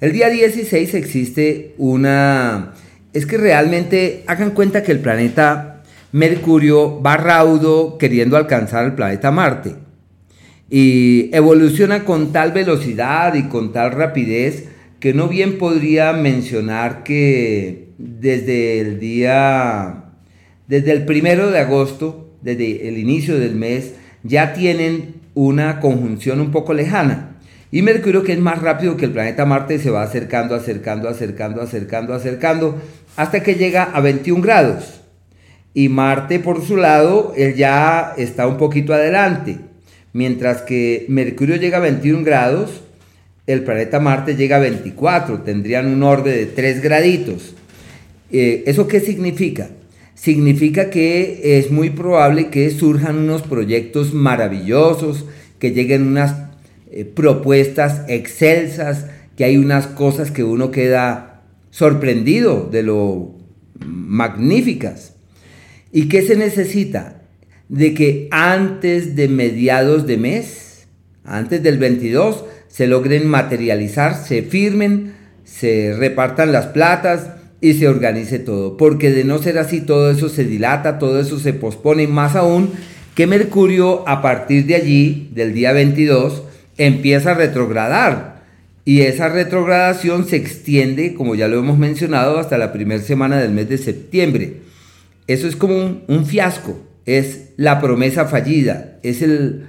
el 0.00 0.12
día 0.12 0.30
16 0.30 0.94
existe 0.94 1.74
una... 1.76 2.72
Es 3.12 3.26
que 3.26 3.36
realmente 3.36 4.24
hagan 4.26 4.52
cuenta 4.52 4.82
que 4.82 4.92
el 4.92 5.00
planeta 5.00 5.82
Mercurio 6.12 7.02
va 7.02 7.18
raudo 7.18 7.98
queriendo 7.98 8.38
alcanzar 8.38 8.86
el 8.86 8.94
planeta 8.94 9.30
Marte. 9.32 9.74
Y 10.70 11.28
evoluciona 11.36 12.06
con 12.06 12.32
tal 12.32 12.52
velocidad 12.52 13.34
y 13.34 13.42
con 13.48 13.74
tal 13.74 13.92
rapidez 13.92 14.64
que 15.00 15.12
no 15.12 15.28
bien 15.28 15.58
podría 15.58 16.14
mencionar 16.14 17.04
que 17.04 17.88
desde 17.98 18.80
el 18.80 18.98
día, 18.98 20.04
desde 20.68 20.92
el 20.92 21.04
primero 21.04 21.50
de 21.50 21.58
agosto, 21.58 22.30
desde 22.40 22.88
el 22.88 22.96
inicio 22.96 23.38
del 23.38 23.56
mes, 23.56 23.92
ya 24.22 24.54
tienen 24.54 25.22
una 25.34 25.80
conjunción 25.80 26.40
un 26.40 26.50
poco 26.50 26.74
lejana. 26.74 27.36
Y 27.70 27.82
Mercurio, 27.82 28.22
que 28.22 28.32
es 28.32 28.38
más 28.38 28.62
rápido 28.62 28.96
que 28.96 29.06
el 29.06 29.12
planeta 29.12 29.44
Marte, 29.44 29.78
se 29.78 29.90
va 29.90 30.02
acercando, 30.02 30.54
acercando, 30.54 31.08
acercando, 31.08 31.60
acercando, 31.60 32.14
acercando, 32.14 32.80
hasta 33.16 33.42
que 33.42 33.56
llega 33.56 33.82
a 33.82 34.00
21 34.00 34.40
grados. 34.42 35.00
Y 35.74 35.88
Marte, 35.88 36.38
por 36.38 36.64
su 36.64 36.76
lado, 36.76 37.32
él 37.36 37.54
ya 37.56 38.14
está 38.16 38.46
un 38.46 38.58
poquito 38.58 38.94
adelante. 38.94 39.58
Mientras 40.12 40.62
que 40.62 41.06
Mercurio 41.08 41.56
llega 41.56 41.78
a 41.78 41.80
21 41.80 42.22
grados, 42.22 42.82
el 43.48 43.64
planeta 43.64 43.98
Marte 43.98 44.36
llega 44.36 44.56
a 44.56 44.60
24. 44.60 45.40
Tendrían 45.40 45.88
un 45.88 46.04
orbe 46.04 46.30
de 46.30 46.46
3 46.46 46.80
graditos. 46.80 47.56
Eh, 48.30 48.62
¿Eso 48.66 48.86
qué 48.86 49.00
significa? 49.00 49.68
Significa 50.14 50.90
que 50.90 51.58
es 51.58 51.70
muy 51.70 51.90
probable 51.90 52.48
que 52.48 52.70
surjan 52.70 53.18
unos 53.18 53.42
proyectos 53.42 54.14
maravillosos, 54.14 55.26
que 55.58 55.72
lleguen 55.72 56.06
unas 56.06 56.36
eh, 56.90 57.04
propuestas 57.04 58.02
excelsas, 58.08 59.06
que 59.36 59.44
hay 59.44 59.56
unas 59.56 59.86
cosas 59.86 60.30
que 60.30 60.44
uno 60.44 60.70
queda 60.70 61.42
sorprendido 61.70 62.68
de 62.70 62.82
lo 62.82 63.34
magníficas. 63.84 65.14
¿Y 65.92 66.08
qué 66.08 66.22
se 66.22 66.36
necesita? 66.36 67.22
De 67.68 67.94
que 67.94 68.28
antes 68.30 69.16
de 69.16 69.28
mediados 69.28 70.06
de 70.06 70.16
mes, 70.16 70.86
antes 71.24 71.62
del 71.62 71.78
22, 71.78 72.44
se 72.68 72.86
logren 72.86 73.26
materializar, 73.26 74.14
se 74.14 74.42
firmen, 74.42 75.14
se 75.44 75.94
repartan 75.96 76.52
las 76.52 76.66
platas, 76.66 77.30
y 77.64 77.72
se 77.72 77.88
organice 77.88 78.38
todo, 78.38 78.76
porque 78.76 79.10
de 79.10 79.24
no 79.24 79.38
ser 79.38 79.56
así 79.56 79.80
todo 79.80 80.10
eso 80.10 80.28
se 80.28 80.44
dilata, 80.44 80.98
todo 80.98 81.18
eso 81.18 81.38
se 81.38 81.54
pospone, 81.54 82.06
más 82.06 82.36
aún 82.36 82.68
que 83.14 83.26
Mercurio 83.26 84.06
a 84.06 84.20
partir 84.20 84.66
de 84.66 84.74
allí, 84.74 85.30
del 85.32 85.54
día 85.54 85.72
22, 85.72 86.42
empieza 86.76 87.30
a 87.30 87.34
retrogradar. 87.34 88.44
Y 88.84 89.00
esa 89.00 89.30
retrogradación 89.30 90.26
se 90.26 90.36
extiende, 90.36 91.14
como 91.14 91.36
ya 91.36 91.48
lo 91.48 91.58
hemos 91.58 91.78
mencionado, 91.78 92.38
hasta 92.38 92.58
la 92.58 92.70
primera 92.70 93.02
semana 93.02 93.38
del 93.38 93.52
mes 93.52 93.70
de 93.70 93.78
septiembre. 93.78 94.56
Eso 95.26 95.48
es 95.48 95.56
como 95.56 95.74
un, 95.74 96.02
un 96.06 96.26
fiasco, 96.26 96.78
es 97.06 97.52
la 97.56 97.80
promesa 97.80 98.26
fallida, 98.26 98.98
es 99.02 99.22
el, 99.22 99.68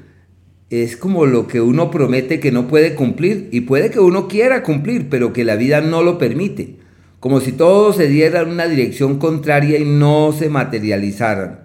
es 0.70 0.98
como 0.98 1.25
lo 1.25 1.48
que 1.48 1.62
uno 1.62 1.92
promete 1.92 2.42
que 2.42 2.52
no 2.52 2.68
puede 2.68 2.94
cumplir. 2.94 3.48
Y 3.54 3.62
puede 3.62 3.90
que 3.90 4.02
uno 4.02 4.28
quiera 4.28 4.64
cumplir, 4.64 5.08
pero 5.10 5.32
que 5.32 5.46
la 5.46 5.56
vida 5.56 5.80
no 5.80 6.04
lo 6.04 6.18
permite 6.18 6.84
como 7.25 7.41
si 7.41 7.53
todo 7.53 7.91
se 7.91 8.08
diera 8.08 8.41
en 8.41 8.50
una 8.50 8.67
dirección 8.67 9.17
contraria 9.17 9.79
y 9.79 9.84
no 9.84 10.32
se 10.32 10.48
materializaran. 10.48 11.62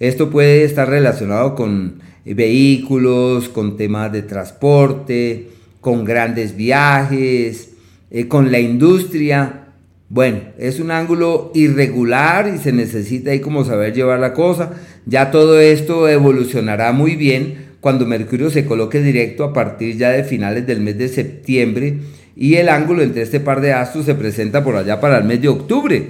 Esto 0.00 0.28
puede 0.28 0.64
estar 0.64 0.88
relacionado 0.88 1.54
con 1.54 2.00
vehículos, 2.24 3.48
con 3.48 3.76
temas 3.76 4.10
de 4.10 4.22
transporte, 4.22 5.50
con 5.80 6.04
grandes 6.04 6.56
viajes, 6.56 7.68
eh, 8.10 8.26
con 8.26 8.50
la 8.50 8.58
industria. 8.58 9.66
Bueno, 10.08 10.40
es 10.58 10.80
un 10.80 10.90
ángulo 10.90 11.52
irregular 11.54 12.52
y 12.52 12.58
se 12.58 12.72
necesita 12.72 13.30
ahí 13.30 13.38
como 13.38 13.64
saber 13.64 13.94
llevar 13.94 14.18
la 14.18 14.34
cosa. 14.34 14.72
Ya 15.06 15.30
todo 15.30 15.60
esto 15.60 16.08
evolucionará 16.08 16.90
muy 16.90 17.14
bien 17.14 17.76
cuando 17.80 18.04
Mercurio 18.04 18.50
se 18.50 18.64
coloque 18.64 19.00
directo 19.00 19.44
a 19.44 19.52
partir 19.52 19.96
ya 19.96 20.10
de 20.10 20.24
finales 20.24 20.66
del 20.66 20.80
mes 20.80 20.98
de 20.98 21.06
septiembre 21.06 22.00
y 22.36 22.54
el 22.56 22.68
ángulo 22.68 23.02
entre 23.02 23.22
este 23.22 23.40
par 23.40 23.60
de 23.60 23.72
astros 23.72 24.06
se 24.06 24.14
presenta 24.14 24.64
por 24.64 24.76
allá 24.76 25.00
para 25.00 25.18
el 25.18 25.24
mes 25.24 25.40
de 25.40 25.48
octubre, 25.48 26.08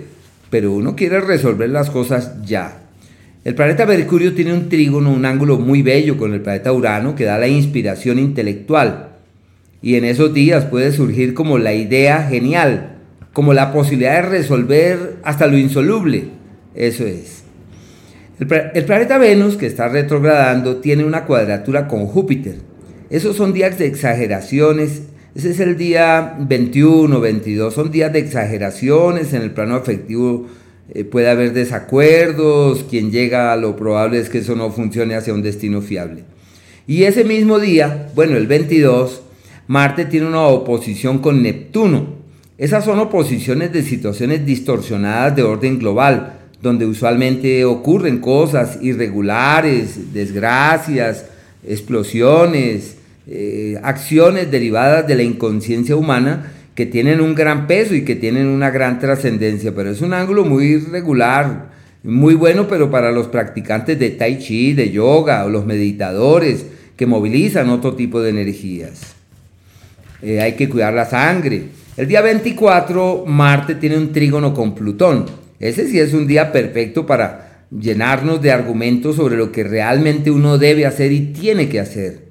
pero 0.51 0.73
uno 0.73 0.97
quiere 0.97 1.21
resolver 1.21 1.69
las 1.69 1.91
cosas 1.91 2.43
ya. 2.45 2.81
El 3.45 3.55
planeta 3.55 3.85
Mercurio 3.85 4.33
tiene 4.35 4.55
un 4.55 4.71
trígono, 4.71 5.13
un 5.13 5.27
ángulo 5.27 5.59
muy 5.59 5.83
bello 5.83 6.17
con 6.17 6.33
el 6.33 6.41
planeta 6.41 6.73
Urano 6.73 7.15
que 7.15 7.25
da 7.25 7.39
la 7.39 7.47
inspiración 7.47 8.19
intelectual. 8.19 9.11
Y 9.83 9.97
en 9.97 10.07
esos 10.07 10.33
días 10.33 10.65
puede 10.65 10.93
surgir 10.93 11.35
como 11.35 11.59
la 11.59 11.75
idea 11.75 12.27
genial, 12.27 12.97
como 13.35 13.53
la 13.53 13.71
posibilidad 13.71 14.23
de 14.23 14.31
resolver 14.31 15.17
hasta 15.25 15.47
lo 15.47 15.59
insoluble. 15.59 16.29
Eso 16.75 17.05
es. 17.05 17.43
El, 18.41 18.49
el 18.73 18.85
planeta 18.87 19.19
Venus, 19.19 19.59
que 19.59 19.67
está 19.67 19.89
retrogradando, 19.89 20.77
tiene 20.77 21.05
una 21.05 21.27
cuadratura 21.27 21.87
con 21.87 22.07
Júpiter. 22.07 22.57
Esos 23.11 23.37
son 23.37 23.53
días 23.53 23.79
de 23.79 23.87
exageraciones 23.87 25.03
ese 25.35 25.51
es 25.51 25.59
el 25.59 25.77
día 25.77 26.37
21, 26.39 27.21
22. 27.21 27.75
Son 27.75 27.91
días 27.91 28.13
de 28.13 28.21
exageraciones 28.21 29.33
en 29.33 29.43
el 29.43 29.51
plano 29.51 29.75
afectivo. 29.75 30.47
Eh, 30.95 31.03
puede 31.03 31.29
haber 31.29 31.53
desacuerdos. 31.53 32.85
Quien 32.89 33.11
llega 33.11 33.57
lo 33.57 33.75
probable 33.75 34.21
es 34.21 34.29
que 34.29 34.39
eso 34.39 34.55
no 34.55 34.71
funcione 34.71 35.17
hacia 35.17 35.35
un 35.35 35.43
destino 35.43 35.83
fiable. 35.83 36.23
Y 36.87 37.03
ese 37.03 37.25
mismo 37.25 37.59
día, 37.59 38.11
bueno, 38.15 38.37
el 38.37 38.47
22, 38.47 39.23
Marte 39.67 40.05
tiene 40.05 40.27
una 40.29 40.43
oposición 40.43 41.19
con 41.19 41.43
Neptuno. 41.43 42.15
Esas 42.57 42.85
son 42.85 43.01
oposiciones 43.01 43.73
de 43.73 43.83
situaciones 43.83 44.47
distorsionadas 44.47 45.35
de 45.35 45.43
orden 45.43 45.81
global, 45.81 46.39
donde 46.63 46.87
usualmente 46.87 47.65
ocurren 47.65 48.19
cosas 48.21 48.79
irregulares, 48.81 50.13
desgracias, 50.13 51.27
explosiones, 51.67 52.99
eh, 53.27 53.79
acciones 53.83 54.51
derivadas 54.51 55.07
de 55.07 55.15
la 55.15 55.23
inconsciencia 55.23 55.97
humana 55.97 56.53
que 56.75 56.87
tienen 56.87 57.21
un 57.21 57.35
gran 57.35 57.67
peso 57.67 57.95
y 57.95 58.05
que 58.05 58.17
tienen 58.17 58.47
una 58.47 58.71
gran 58.71 58.99
trascendencia, 58.99 59.75
pero 59.75 59.91
es 59.91 60.01
un 60.01 60.13
ángulo 60.13 60.45
muy 60.45 60.77
regular, 60.79 61.71
muy 62.03 62.35
bueno, 62.35 62.69
pero 62.69 62.91
para 62.91 63.13
los 63.13 63.29
practicantes 63.29 63.99
de 63.99 64.11
tai 64.11 64.39
chi, 64.39 64.75
de 64.75 64.91
yoga 64.91 65.45
o 65.45 65.49
los 65.49 65.65
meditadores 65.65 66.67
que 66.97 67.07
movilizan 67.07 67.71
otro 67.71 67.95
tipo 67.95 68.21
de 68.21 68.31
energías. 68.31 69.15
eh, 70.23 70.41
hay 70.41 70.53
que 70.53 70.69
cuidar 70.69 70.95
la 70.95 71.05
sangre. 71.07 71.63
El 71.97 72.09
día 72.09 72.23
24, 72.23 73.25
Marte 73.27 73.77
tiene 73.77 73.97
un 73.97 74.13
trígono 74.13 74.53
con 74.53 74.75
Plutón. 74.75 75.27
Ese 75.61 75.87
sí 75.87 75.99
es 75.99 76.13
un 76.13 76.27
día 76.27 76.51
perfecto 76.51 77.07
para 77.07 77.67
llenarnos 77.71 78.43
de 78.43 78.51
argumentos 78.51 79.17
sobre 79.17 79.37
lo 79.37 79.53
que 79.53 79.65
realmente 79.65 80.31
uno 80.31 80.59
debe 80.59 80.87
hacer 80.87 81.13
y 81.13 81.33
tiene 81.33 81.69
que 81.69 81.81
hacer. 81.81 82.24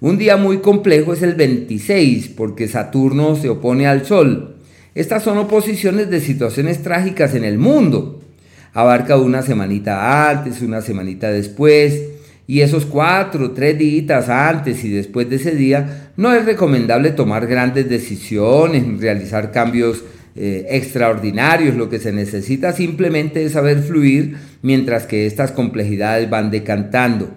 Un 0.00 0.18
día 0.18 0.36
muy 0.36 0.58
complejo 0.58 1.14
es 1.14 1.22
el 1.22 1.34
26, 1.34 2.28
porque 2.36 2.68
Saturno 2.68 3.34
se 3.34 3.48
opone 3.48 3.86
al 3.86 4.04
Sol. 4.04 4.56
Estas 4.94 5.22
son 5.22 5.38
oposiciones 5.38 6.10
de 6.10 6.20
situaciones 6.20 6.82
trágicas 6.82 7.34
en 7.34 7.44
el 7.44 7.56
mundo. 7.56 8.20
Abarca 8.74 9.16
una 9.16 9.40
semanita 9.40 10.28
antes, 10.28 10.60
una 10.60 10.82
semanita 10.82 11.30
después, 11.30 12.02
y 12.46 12.60
esos 12.60 12.84
cuatro, 12.84 13.52
tres 13.52 13.78
días 13.78 14.28
antes 14.28 14.84
y 14.84 14.90
después 14.90 15.30
de 15.30 15.36
ese 15.36 15.52
día, 15.52 16.10
no 16.18 16.34
es 16.34 16.44
recomendable 16.44 17.10
tomar 17.12 17.46
grandes 17.46 17.88
decisiones, 17.88 19.00
realizar 19.00 19.50
cambios 19.50 20.04
eh, 20.34 20.66
extraordinarios. 20.70 21.74
Lo 21.74 21.88
que 21.88 22.00
se 22.00 22.12
necesita 22.12 22.74
simplemente 22.74 23.42
es 23.46 23.52
saber 23.52 23.82
fluir 23.82 24.36
mientras 24.60 25.06
que 25.06 25.24
estas 25.24 25.52
complejidades 25.52 26.28
van 26.28 26.50
decantando. 26.50 27.30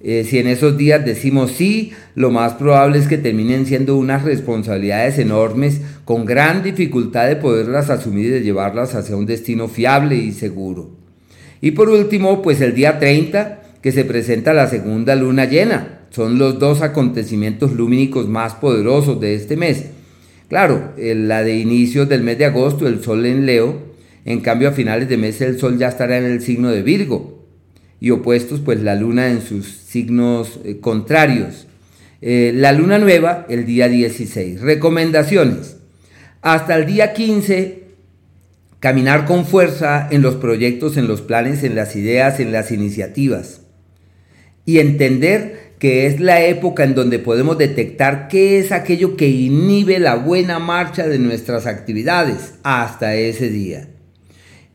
Eh, 0.00 0.24
si 0.28 0.38
en 0.38 0.46
esos 0.46 0.76
días 0.76 1.04
decimos 1.04 1.52
sí, 1.52 1.92
lo 2.14 2.30
más 2.30 2.54
probable 2.54 2.98
es 2.98 3.08
que 3.08 3.16
terminen 3.16 3.64
siendo 3.64 3.96
unas 3.96 4.24
responsabilidades 4.24 5.18
enormes 5.18 5.80
con 6.04 6.26
gran 6.26 6.62
dificultad 6.62 7.26
de 7.28 7.36
poderlas 7.36 7.88
asumir 7.88 8.26
y 8.26 8.30
de 8.30 8.42
llevarlas 8.42 8.94
hacia 8.94 9.16
un 9.16 9.26
destino 9.26 9.68
fiable 9.68 10.16
y 10.16 10.32
seguro. 10.32 10.90
Y 11.62 11.70
por 11.70 11.88
último, 11.88 12.42
pues 12.42 12.60
el 12.60 12.74
día 12.74 12.98
30, 12.98 13.62
que 13.80 13.92
se 13.92 14.04
presenta 14.04 14.52
la 14.52 14.68
segunda 14.68 15.16
luna 15.16 15.46
llena. 15.46 16.00
Son 16.10 16.38
los 16.38 16.58
dos 16.58 16.82
acontecimientos 16.82 17.72
lumínicos 17.72 18.28
más 18.28 18.54
poderosos 18.54 19.20
de 19.20 19.34
este 19.34 19.56
mes. 19.56 19.86
Claro, 20.48 20.92
la 20.96 21.42
de 21.42 21.56
inicios 21.56 22.08
del 22.08 22.22
mes 22.22 22.38
de 22.38 22.44
agosto, 22.44 22.86
el 22.86 23.02
sol 23.02 23.26
en 23.26 23.46
Leo, 23.46 23.78
en 24.24 24.40
cambio 24.40 24.68
a 24.68 24.72
finales 24.72 25.08
de 25.08 25.16
mes 25.16 25.40
el 25.40 25.58
sol 25.58 25.78
ya 25.78 25.88
estará 25.88 26.18
en 26.18 26.24
el 26.24 26.40
signo 26.40 26.70
de 26.70 26.82
Virgo 26.82 27.35
y 28.00 28.10
opuestos 28.10 28.60
pues 28.60 28.82
la 28.82 28.94
luna 28.94 29.30
en 29.30 29.42
sus 29.42 29.66
signos 29.66 30.60
eh, 30.64 30.78
contrarios. 30.80 31.66
Eh, 32.20 32.52
la 32.54 32.72
luna 32.72 32.98
nueva 32.98 33.46
el 33.48 33.66
día 33.66 33.88
16. 33.88 34.60
Recomendaciones. 34.60 35.76
Hasta 36.42 36.76
el 36.76 36.86
día 36.86 37.12
15, 37.12 37.84
caminar 38.80 39.24
con 39.24 39.44
fuerza 39.46 40.08
en 40.10 40.22
los 40.22 40.36
proyectos, 40.36 40.96
en 40.96 41.08
los 41.08 41.22
planes, 41.22 41.64
en 41.64 41.74
las 41.74 41.96
ideas, 41.96 42.40
en 42.40 42.52
las 42.52 42.70
iniciativas. 42.70 43.62
Y 44.64 44.78
entender 44.78 45.74
que 45.78 46.06
es 46.06 46.20
la 46.20 46.42
época 46.42 46.84
en 46.84 46.94
donde 46.94 47.18
podemos 47.18 47.58
detectar 47.58 48.28
qué 48.28 48.58
es 48.58 48.72
aquello 48.72 49.16
que 49.16 49.28
inhibe 49.28 49.98
la 49.98 50.16
buena 50.16 50.58
marcha 50.58 51.06
de 51.06 51.18
nuestras 51.18 51.66
actividades 51.66 52.54
hasta 52.62 53.14
ese 53.14 53.48
día. 53.50 53.88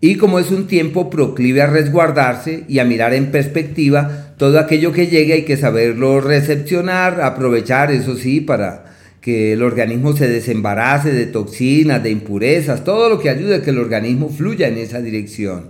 Y 0.04 0.16
como 0.16 0.40
es 0.40 0.50
un 0.50 0.66
tiempo 0.66 1.12
proclive 1.12 1.62
a 1.62 1.68
resguardarse 1.68 2.64
y 2.68 2.80
a 2.80 2.86
mirar 2.86 3.14
en 3.14 3.30
perspectiva, 3.30 4.34
todo 4.38 4.58
aquello 4.58 4.92
que 4.92 5.06
llegue 5.06 5.34
hay 5.34 5.44
que 5.44 5.58
saberlo 5.58 6.20
recepcionar, 6.20 7.22
aprovechar, 7.22 7.92
eso 7.92 8.18
sí, 8.18 8.42
para 8.42 8.86
que 9.22 9.54
el 9.54 9.62
organismo 9.62 10.18
se 10.18 10.28
desembarace 10.28 11.12
de 11.14 11.28
toxinas, 11.28 12.02
de 12.02 12.10
impurezas, 12.10 12.84
todo 12.84 13.10
lo 13.10 13.20
que 13.20 13.30
ayude 13.30 13.58
a 13.58 13.62
que 13.62 13.70
el 13.70 13.78
organismo 13.78 14.30
fluya 14.30 14.68
en 14.68 14.80
esa 14.80 15.00
dirección. 15.00 15.70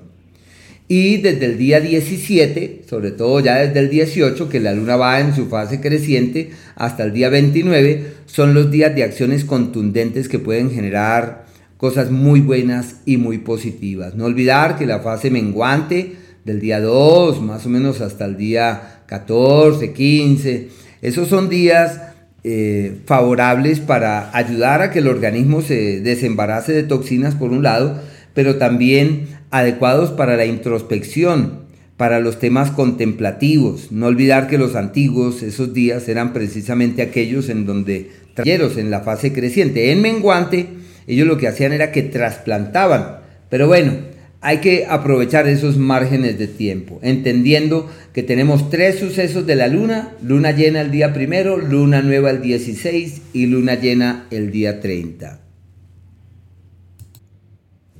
Y 0.87 1.17
desde 1.17 1.45
el 1.45 1.57
día 1.57 1.81
17, 1.81 2.83
sobre 2.89 3.11
todo 3.11 3.41
ya 3.41 3.55
desde 3.55 3.79
el 3.79 3.89
18, 3.89 4.47
que 4.47 4.61
la 4.61 4.73
luna 4.73 4.95
va 4.95 5.19
en 5.19 5.35
su 5.35 5.47
fase 5.47 5.81
creciente, 5.81 6.51
hasta 6.75 7.03
el 7.03 7.11
día 7.11 7.27
29, 7.27 8.05
son 8.25 8.53
los 8.53 8.71
días 8.71 8.95
de 8.95 9.03
acciones 9.03 9.43
contundentes 9.43 10.29
que 10.29 10.39
pueden 10.39 10.71
generar 10.71 11.50
cosas 11.81 12.11
muy 12.11 12.41
buenas 12.41 12.97
y 13.07 13.17
muy 13.17 13.39
positivas. 13.39 14.13
No 14.13 14.25
olvidar 14.25 14.77
que 14.77 14.85
la 14.85 14.99
fase 14.99 15.31
menguante 15.31 16.15
del 16.45 16.59
día 16.59 16.79
2, 16.79 17.41
más 17.41 17.65
o 17.65 17.69
menos 17.69 18.01
hasta 18.01 18.25
el 18.25 18.37
día 18.37 19.01
14, 19.07 19.91
15, 19.91 20.69
esos 21.01 21.27
son 21.27 21.49
días 21.49 21.99
eh, 22.43 22.99
favorables 23.05 23.79
para 23.79 24.29
ayudar 24.37 24.83
a 24.83 24.91
que 24.91 24.99
el 24.99 25.07
organismo 25.07 25.63
se 25.63 26.01
desembarace 26.01 26.71
de 26.71 26.83
toxinas 26.83 27.33
por 27.33 27.49
un 27.49 27.63
lado, 27.63 27.99
pero 28.35 28.57
también 28.57 29.29
adecuados 29.49 30.11
para 30.11 30.37
la 30.37 30.45
introspección, 30.45 31.61
para 31.97 32.19
los 32.19 32.37
temas 32.37 32.69
contemplativos. 32.69 33.91
No 33.91 34.05
olvidar 34.05 34.47
que 34.47 34.59
los 34.59 34.75
antiguos, 34.75 35.41
esos 35.41 35.73
días, 35.73 36.07
eran 36.07 36.31
precisamente 36.31 37.01
aquellos 37.01 37.49
en 37.49 37.65
donde, 37.65 38.11
en 38.35 38.91
la 38.91 38.99
fase 38.99 39.33
creciente, 39.33 39.91
en 39.91 40.03
menguante, 40.03 40.80
ellos 41.07 41.27
lo 41.27 41.37
que 41.37 41.47
hacían 41.47 41.73
era 41.73 41.91
que 41.91 42.03
trasplantaban. 42.03 43.19
Pero 43.49 43.67
bueno, 43.67 43.93
hay 44.41 44.57
que 44.57 44.87
aprovechar 44.87 45.47
esos 45.47 45.77
márgenes 45.77 46.39
de 46.39 46.47
tiempo, 46.47 46.99
entendiendo 47.03 47.89
que 48.11 48.23
tenemos 48.23 48.71
tres 48.71 48.99
sucesos 48.99 49.45
de 49.45 49.55
la 49.55 49.67
luna, 49.67 50.13
luna 50.23 50.51
llena 50.51 50.81
el 50.81 50.89
día 50.89 51.13
primero, 51.13 51.57
luna 51.57 52.01
nueva 52.01 52.31
el 52.31 52.41
16 52.41 53.21
y 53.33 53.45
luna 53.45 53.75
llena 53.75 54.25
el 54.31 54.51
día 54.51 54.79
30. 54.79 55.41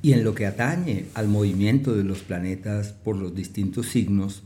Y 0.02 0.14
en 0.14 0.24
lo 0.24 0.34
que 0.34 0.46
atañe 0.46 1.04
al 1.14 1.28
movimiento 1.28 1.94
de 1.94 2.02
los 2.02 2.18
planetas 2.22 2.88
por 2.92 3.16
los 3.16 3.36
distintos 3.36 3.86
signos, 3.86 4.42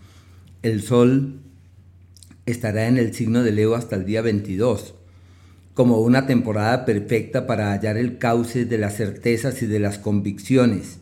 el 0.63 0.83
Sol 0.83 1.41
estará 2.45 2.89
en 2.89 2.99
el 2.99 3.15
signo 3.15 3.43
de 3.43 3.53
Leo 3.53 3.75
hasta 3.75 3.97
el 3.97 4.05
día 4.05 4.21
22 4.21 4.96
como 5.77 6.01
una 6.01 6.27
temporada 6.27 6.87
perfecta 6.87 7.47
para 7.47 7.71
hallar 7.71 7.99
el 7.99 8.17
cauce 8.17 8.65
de 8.65 8.79
las 8.79 8.97
certezas 8.97 9.61
y 9.61 9.67
de 9.67 9.79
las 9.79 9.99
convicciones. 9.99 11.01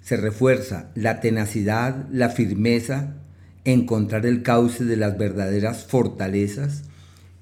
Se 0.00 0.16
refuerza 0.16 0.90
la 0.94 1.18
tenacidad, 1.18 2.06
la 2.12 2.28
firmeza, 2.28 3.16
encontrar 3.64 4.24
el 4.24 4.44
cauce 4.44 4.84
de 4.84 4.96
las 4.96 5.18
verdaderas 5.18 5.86
fortalezas 5.86 6.84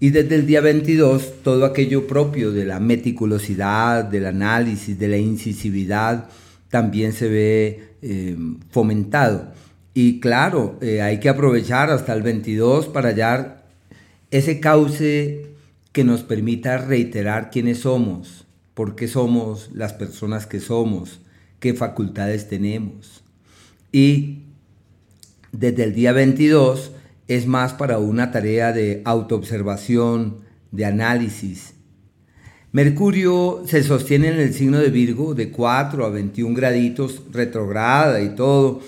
y 0.01 0.09
desde 0.09 0.37
el 0.37 0.47
día 0.47 0.63
22 0.63 1.43
todo 1.43 1.67
aquello 1.67 2.07
propio 2.07 2.51
de 2.51 2.65
la 2.65 2.81
meticulosidad, 2.81 4.03
del 4.03 4.25
análisis, 4.25 4.99
de 4.99 5.09
la 5.09 5.19
incisividad 5.19 6.31
también 6.71 7.13
se 7.13 7.29
ve 7.29 7.89
eh, 8.01 8.39
fomentado. 8.71 9.53
Y 9.93 10.19
claro, 10.19 10.79
eh, 10.81 11.03
hay 11.03 11.21
que 11.21 11.29
aprovechar 11.29 11.91
hasta 11.91 12.15
el 12.15 12.23
22 12.23 12.89
para 12.89 13.11
hallar 13.11 13.67
ese 14.31 14.61
cauce 14.61 15.54
que 15.95 16.03
nos 16.03 16.25
permita 16.25 16.77
reiterar 16.77 17.53
quiénes 17.53 17.79
somos, 17.79 18.47
por 18.75 18.97
qué 18.97 19.07
somos 19.07 19.71
las 19.73 19.93
personas 19.93 20.45
que 20.45 20.59
somos, 20.59 21.21
qué 21.61 21.73
facultades 21.73 22.49
tenemos. 22.49 23.23
Y 23.93 24.41
desde 25.53 25.85
el 25.85 25.95
día 25.95 26.11
22 26.11 26.91
es 27.29 27.47
más 27.47 27.75
para 27.75 27.99
una 27.99 28.33
tarea 28.33 28.73
de 28.73 29.03
autoobservación, 29.05 30.39
de 30.73 30.85
análisis. 30.85 31.75
Mercurio 32.73 33.63
se 33.65 33.85
sostiene 33.85 34.31
en 34.31 34.41
el 34.41 34.53
signo 34.53 34.81
de 34.81 34.91
Virgo 34.91 35.37
de 35.37 35.53
4 35.53 36.05
a 36.05 36.11
21 36.11 36.57
graditos, 36.57 37.23
retrograda 37.31 38.21
y 38.21 38.35
todo. 38.35 38.81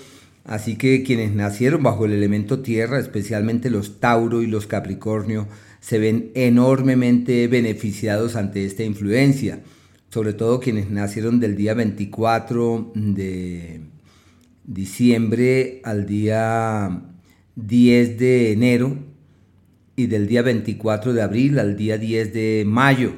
Así 0.43 0.75
que 0.75 1.03
quienes 1.03 1.31
nacieron 1.31 1.83
bajo 1.83 2.03
el 2.03 2.11
elemento 2.11 2.59
tierra, 2.59 2.99
especialmente 2.99 3.69
los 3.69 4.01
Tauro 4.01 4.41
y 4.41 4.47
los 4.47 4.67
Capricornio, 4.67 5.47
se 5.87 5.99
ven 5.99 6.31
enormemente 6.35 7.47
beneficiados 7.47 8.35
ante 8.35 8.65
esta 8.65 8.83
influencia, 8.83 9.61
sobre 10.09 10.33
todo 10.33 10.59
quienes 10.59 10.89
nacieron 10.89 11.39
del 11.39 11.55
día 11.55 11.73
24 11.75 12.91
de 12.93 13.79
diciembre 14.65 15.79
al 15.85 16.05
día 16.05 17.03
10 17.55 18.19
de 18.19 18.51
enero 18.51 18.97
y 19.95 20.07
del 20.07 20.27
día 20.27 20.41
24 20.41 21.13
de 21.13 21.21
abril 21.21 21.57
al 21.57 21.77
día 21.77 21.97
10 21.97 22.33
de 22.33 22.65
mayo. 22.67 23.13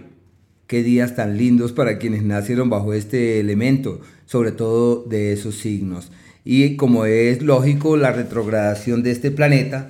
Qué 0.68 0.84
días 0.84 1.16
tan 1.16 1.40
lindos 1.40 1.72
para 1.72 1.98
quienes 1.98 2.22
nacieron 2.22 2.70
bajo 2.70 2.94
este 2.94 3.40
elemento, 3.40 4.00
sobre 4.28 4.52
todo 4.52 5.06
de 5.06 5.34
esos 5.34 5.56
signos. 5.56 6.12
Y 6.46 6.76
como 6.76 7.06
es 7.06 7.42
lógico, 7.42 7.98
la 7.98 8.12
retrogradación 8.12 9.02
de 9.02 9.10
este 9.10 9.32
planeta 9.32 9.90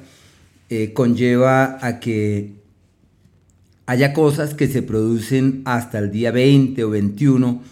eh, 0.69 0.93
conlleva 0.93 1.85
a 1.85 1.99
que 1.99 2.58
haya 3.89 4.13
cosas 4.13 4.53
que 4.53 4.67
se 4.67 4.83
producen 4.83 5.63
hasta 5.65 5.97
el 5.97 6.11
día 6.11 6.29
20 6.29 6.83
o 6.83 6.91
21 6.91 7.63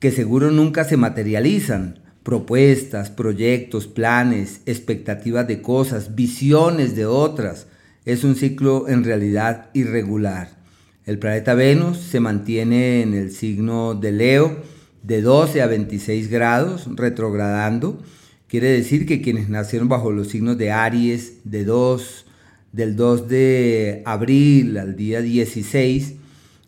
que 0.00 0.10
seguro 0.10 0.50
nunca 0.50 0.84
se 0.84 0.96
materializan. 0.96 1.98
Propuestas, 2.22 3.10
proyectos, 3.10 3.86
planes, 3.86 4.62
expectativas 4.64 5.46
de 5.46 5.60
cosas, 5.60 6.14
visiones 6.14 6.96
de 6.96 7.04
otras. 7.04 7.66
Es 8.06 8.24
un 8.24 8.34
ciclo 8.34 8.88
en 8.88 9.04
realidad 9.04 9.68
irregular. 9.74 10.56
El 11.04 11.18
planeta 11.18 11.52
Venus 11.52 11.98
se 11.98 12.18
mantiene 12.18 13.02
en 13.02 13.12
el 13.12 13.30
signo 13.30 13.94
de 13.94 14.12
Leo 14.12 14.62
de 15.02 15.20
12 15.20 15.60
a 15.60 15.66
26 15.66 16.30
grados, 16.30 16.88
retrogradando. 16.94 18.02
Quiere 18.46 18.70
decir 18.70 19.04
que 19.04 19.20
quienes 19.20 19.50
nacieron 19.50 19.90
bajo 19.90 20.12
los 20.12 20.28
signos 20.28 20.56
de 20.56 20.72
Aries 20.72 21.40
de 21.44 21.66
2 21.66 22.24
del 22.72 22.96
2 22.96 23.28
de 23.28 24.02
abril 24.04 24.78
al 24.78 24.96
día 24.96 25.20
16 25.20 26.14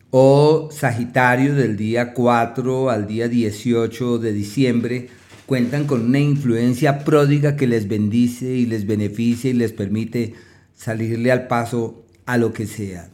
o 0.09 0.69
Sagitario 0.71 1.55
del 1.55 1.77
día 1.77 2.13
4 2.13 2.89
al 2.89 3.07
día 3.07 3.27
18 3.27 4.17
de 4.19 4.33
diciembre 4.33 5.09
cuentan 5.45 5.85
con 5.85 6.05
una 6.05 6.19
influencia 6.19 7.03
pródiga 7.03 7.55
que 7.55 7.67
les 7.67 7.87
bendice 7.87 8.45
y 8.45 8.65
les 8.65 8.85
beneficia 8.87 9.49
y 9.49 9.53
les 9.53 9.73
permite 9.73 10.33
salirle 10.73 11.31
al 11.31 11.47
paso 11.47 12.05
a 12.25 12.37
lo 12.37 12.53
que 12.53 12.67
sea. 12.67 13.09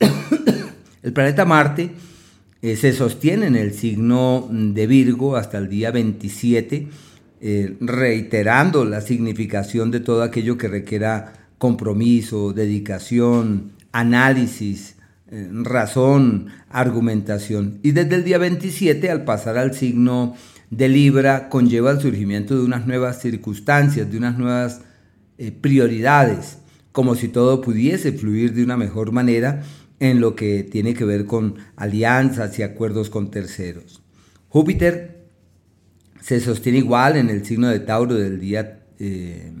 el 1.02 1.12
planeta 1.12 1.44
Marte 1.44 1.90
eh, 2.62 2.76
se 2.76 2.92
sostiene 2.92 3.46
en 3.46 3.56
el 3.56 3.74
signo 3.74 4.48
de 4.50 4.86
Virgo 4.86 5.36
hasta 5.36 5.58
el 5.58 5.68
día 5.68 5.90
27, 5.90 6.88
eh, 7.40 7.76
reiterando 7.80 8.84
la 8.84 9.00
significación 9.00 9.90
de 9.90 10.00
todo 10.00 10.22
aquello 10.22 10.58
que 10.58 10.68
requiera 10.68 11.41
compromiso, 11.62 12.52
dedicación, 12.52 13.70
análisis, 13.92 14.96
eh, 15.30 15.48
razón, 15.52 16.48
argumentación. 16.68 17.78
Y 17.84 17.92
desde 17.92 18.16
el 18.16 18.24
día 18.24 18.38
27, 18.38 19.08
al 19.08 19.22
pasar 19.22 19.56
al 19.56 19.72
signo 19.72 20.34
de 20.70 20.88
Libra, 20.88 21.48
conlleva 21.48 21.92
el 21.92 22.00
surgimiento 22.00 22.56
de 22.56 22.64
unas 22.64 22.88
nuevas 22.88 23.20
circunstancias, 23.20 24.10
de 24.10 24.18
unas 24.18 24.38
nuevas 24.38 24.80
prioridades, 25.60 26.58
como 26.90 27.14
si 27.14 27.28
todo 27.28 27.60
pudiese 27.60 28.10
fluir 28.10 28.54
de 28.54 28.64
una 28.64 28.76
mejor 28.76 29.12
manera 29.12 29.62
en 30.00 30.20
lo 30.20 30.34
que 30.34 30.64
tiene 30.64 30.94
que 30.94 31.04
ver 31.04 31.26
con 31.26 31.58
alianzas 31.76 32.58
y 32.58 32.64
acuerdos 32.64 33.08
con 33.08 33.30
terceros. 33.30 34.02
Júpiter 34.48 35.28
se 36.20 36.40
sostiene 36.40 36.78
igual 36.78 37.16
en 37.16 37.30
el 37.30 37.46
signo 37.46 37.68
de 37.68 37.78
Tauro 37.78 38.16
del 38.16 38.40
día, 38.40 38.80
eh, 38.98 39.52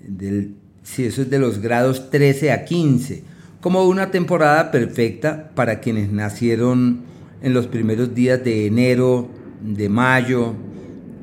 del, 0.00 0.56
si 0.82 1.04
eso 1.04 1.22
es 1.22 1.30
de 1.30 1.38
los 1.38 1.60
grados 1.60 2.10
13 2.10 2.52
a 2.52 2.64
15, 2.64 3.22
como 3.60 3.86
una 3.86 4.10
temporada 4.10 4.70
perfecta 4.70 5.50
para 5.54 5.80
quienes 5.80 6.10
nacieron 6.10 7.00
en 7.42 7.54
los 7.54 7.66
primeros 7.66 8.14
días 8.14 8.42
de 8.42 8.66
enero, 8.66 9.28
de 9.62 9.88
mayo 9.88 10.54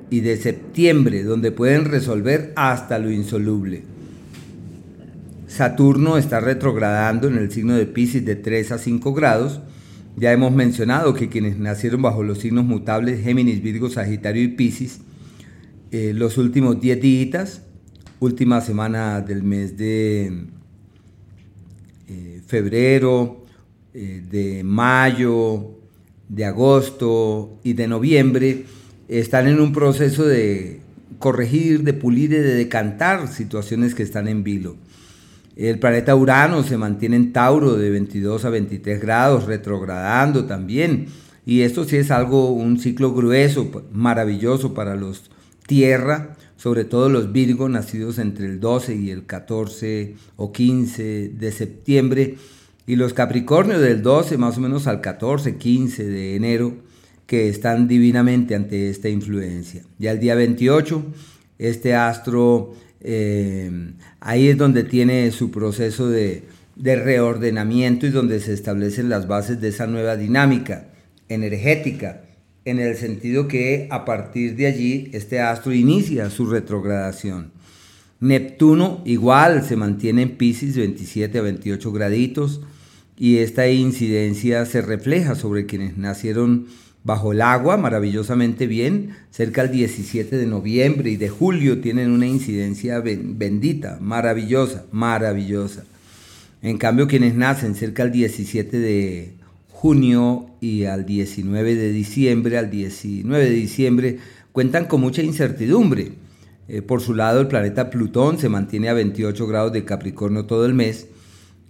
y 0.10 0.22
de 0.22 0.38
septiembre, 0.38 1.24
donde 1.24 1.52
pueden 1.52 1.86
resolver 1.86 2.54
hasta 2.56 3.00
lo 3.00 3.12
insoluble. 3.12 3.84
Saturno 5.48 6.18
está 6.18 6.40
retrogradando 6.40 7.28
en 7.28 7.38
el 7.38 7.52
signo 7.52 7.76
de 7.76 7.86
Pisces 7.86 8.26
de 8.26 8.36
3 8.36 8.74
a 8.74 8.78
5 8.78 9.14
grados. 9.14 9.62
Ya 10.18 10.32
hemos 10.32 10.52
mencionado 10.52 11.14
que 11.14 11.30
quienes 11.30 11.58
nacieron 11.58 12.02
bajo 12.02 12.22
los 12.22 12.40
signos 12.40 12.66
mutables 12.66 13.24
Géminis, 13.24 13.62
Virgo, 13.62 13.90
Sagitario 13.90 14.44
y 14.44 14.50
Pisces, 14.50 15.00
eh, 15.92 16.12
los 16.14 16.38
últimos 16.38 16.82
10 16.82 17.02
días, 17.02 17.62
última 18.20 18.62
semana 18.62 19.22
del 19.22 19.44
mes 19.44 19.78
de 19.78 20.46
eh, 22.08 22.42
febrero, 22.46 23.46
eh, 23.94 24.24
de 24.30 24.64
mayo, 24.64 25.72
de 26.30 26.46
agosto 26.46 27.60
y 27.64 27.74
de 27.74 27.88
noviembre, 27.88 28.66
están 29.08 29.48
en 29.48 29.62
un 29.62 29.72
proceso 29.72 30.26
de 30.26 30.82
corregir, 31.20 31.84
de 31.84 31.94
pulir 31.94 32.32
y 32.32 32.38
de 32.38 32.56
decantar 32.56 33.28
situaciones 33.28 33.96
que 33.96 34.04
están 34.04 34.28
en 34.28 34.44
vilo. 34.44 34.76
El 35.56 35.80
planeta 35.80 36.16
Urano 36.16 36.62
se 36.64 36.78
mantiene 36.78 37.16
en 37.16 37.34
Tauro 37.34 37.78
de 37.78 37.90
22 37.90 38.46
a 38.46 38.50
23 38.50 39.02
grados, 39.02 39.46
retrogradando 39.46 40.46
también. 40.46 41.08
Y 41.48 41.62
esto 41.62 41.86
sí 41.86 41.98
es 41.98 42.12
algo, 42.12 42.52
un 42.52 42.80
ciclo 42.80 43.14
grueso, 43.14 43.72
maravilloso 43.92 44.74
para 44.74 44.96
los 44.96 45.32
Tierra, 45.66 46.37
sobre 46.58 46.84
todo 46.84 47.10
los 47.10 47.32
Virgos 47.32 47.70
nacidos 47.70 48.20
entre 48.20 48.48
el 48.48 48.60
12 48.60 48.96
y 48.96 49.12
el 49.12 49.26
14 49.26 50.16
o 50.36 50.52
15 50.52 51.30
de 51.30 51.52
septiembre, 51.52 52.36
y 52.86 52.96
los 52.96 53.14
Capricornios 53.14 53.82
del 53.82 54.02
12 54.02 54.38
más 54.38 54.58
o 54.58 54.62
menos 54.62 54.88
al 54.88 55.02
14, 55.02 55.58
15 55.58 56.06
de 56.06 56.36
enero, 56.36 56.76
que 57.26 57.50
están 57.50 57.88
divinamente 57.88 58.56
ante 58.56 58.90
esta 58.90 59.10
influencia. 59.10 59.84
Ya 60.00 60.12
el 60.12 60.20
día 60.20 60.36
28, 60.36 61.06
este 61.60 61.94
astro 61.94 62.74
eh, 63.02 63.70
ahí 64.20 64.48
es 64.48 64.58
donde 64.58 64.84
tiene 64.84 65.32
su 65.32 65.52
proceso 65.52 66.10
de, 66.10 66.44
reordenamiento 66.76 68.06
y 68.06 68.12
donde 68.12 68.40
se 68.40 68.54
establecen 68.54 69.10
las 69.10 69.28
bases 69.28 69.60
de 69.60 69.70
esa 69.70 69.88
nueva 69.88 70.16
dinámica 70.16 70.88
energética, 71.28 72.22
en 72.68 72.80
el 72.80 72.98
sentido 72.98 73.48
que 73.48 73.88
a 73.92 74.04
partir 74.04 74.58
de 74.58 74.68
allí 74.68 75.10
este 75.14 75.40
astro 75.40 75.74
inicia 75.74 76.30
su 76.30 76.48
retrogradación. 76.48 77.52
Neptuno 78.20 79.02
igual 79.06 79.64
se 79.64 79.78
mantiene 79.78 80.24
en 80.24 80.36
Pisces 80.36 80.76
27 80.76 81.40
a 81.40 81.42
28 81.44 81.92
graditos 81.94 82.60
y 83.18 83.38
esta 83.38 83.70
incidencia 83.70 84.66
se 84.66 84.82
refleja 84.82 85.36
sobre 85.36 85.66
quienes 85.66 85.98
nacieron 85.98 86.68
bajo 87.06 87.32
el 87.32 87.42
agua 87.42 87.78
maravillosamente 87.78 88.68
bien, 88.68 89.12
cerca 89.32 89.64
del 89.64 89.72
17 89.72 90.36
de 90.36 90.46
noviembre 90.46 91.10
y 91.10 91.16
de 91.16 91.30
julio 91.30 91.80
tienen 91.80 92.12
una 92.12 92.28
incidencia 92.28 93.00
bendita, 93.00 93.98
maravillosa, 94.02 94.84
maravillosa. 94.92 95.86
En 96.62 96.78
cambio, 96.78 97.08
quienes 97.08 97.34
nacen 97.34 97.76
cerca 97.76 98.04
del 98.04 98.12
17 98.12 98.78
de 98.78 99.32
junio 99.72 100.47
y 100.60 100.86
al 100.86 101.06
19 101.06 101.76
de 101.76 101.92
diciembre, 101.92 102.58
al 102.58 102.70
19 102.70 103.44
de 103.44 103.52
diciembre, 103.52 104.20
cuentan 104.52 104.86
con 104.86 105.02
mucha 105.02 105.22
incertidumbre. 105.22 106.14
Eh, 106.68 106.82
por 106.82 107.02
su 107.02 107.14
lado, 107.14 107.40
el 107.42 107.48
planeta 107.48 107.90
Plutón 107.90 108.40
se 108.40 108.50
mantiene 108.50 108.90
a 108.90 108.94
28 108.94 109.48
grados 109.48 109.74
de 109.74 109.86
Capricornio 109.86 110.46
todo 110.46 110.66
el 110.66 110.74
mes 110.74 111.08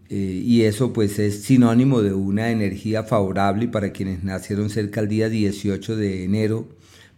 eh, 0.09 0.41
y 0.43 0.61
eso 0.61 0.93
pues 0.93 1.19
es 1.19 1.43
sinónimo 1.43 2.01
de 2.01 2.13
una 2.13 2.49
energía 2.49 3.03
favorable 3.03 3.67
para 3.67 3.91
quienes 3.91 4.23
nacieron 4.23 4.69
cerca 4.69 5.01
del 5.01 5.09
día 5.09 5.29
18 5.29 5.97
de 5.97 6.23
enero, 6.23 6.69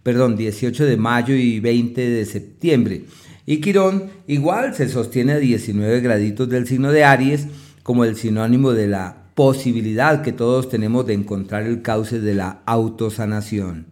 perdón, 0.01 0.35
18 0.35 0.85
de 0.85 0.97
mayo 0.97 1.35
y 1.35 1.59
20 1.59 2.09
de 2.09 2.25
septiembre. 2.25 3.03
Y 3.45 3.61
Quirón 3.61 4.05
igual 4.27 4.73
se 4.75 4.89
sostiene 4.89 5.33
a 5.33 5.37
19 5.37 6.01
graditos 6.01 6.49
del 6.49 6.67
signo 6.67 6.91
de 6.91 7.03
Aries 7.03 7.47
como 7.83 8.05
el 8.05 8.15
sinónimo 8.15 8.73
de 8.73 8.87
la 8.87 9.28
posibilidad 9.39 10.21
que 10.21 10.33
todos 10.33 10.67
tenemos 10.67 11.07
de 11.07 11.13
encontrar 11.13 11.63
el 11.63 11.81
cauce 11.81 12.19
de 12.19 12.33
la 12.33 12.61
autosanación. 12.65 13.85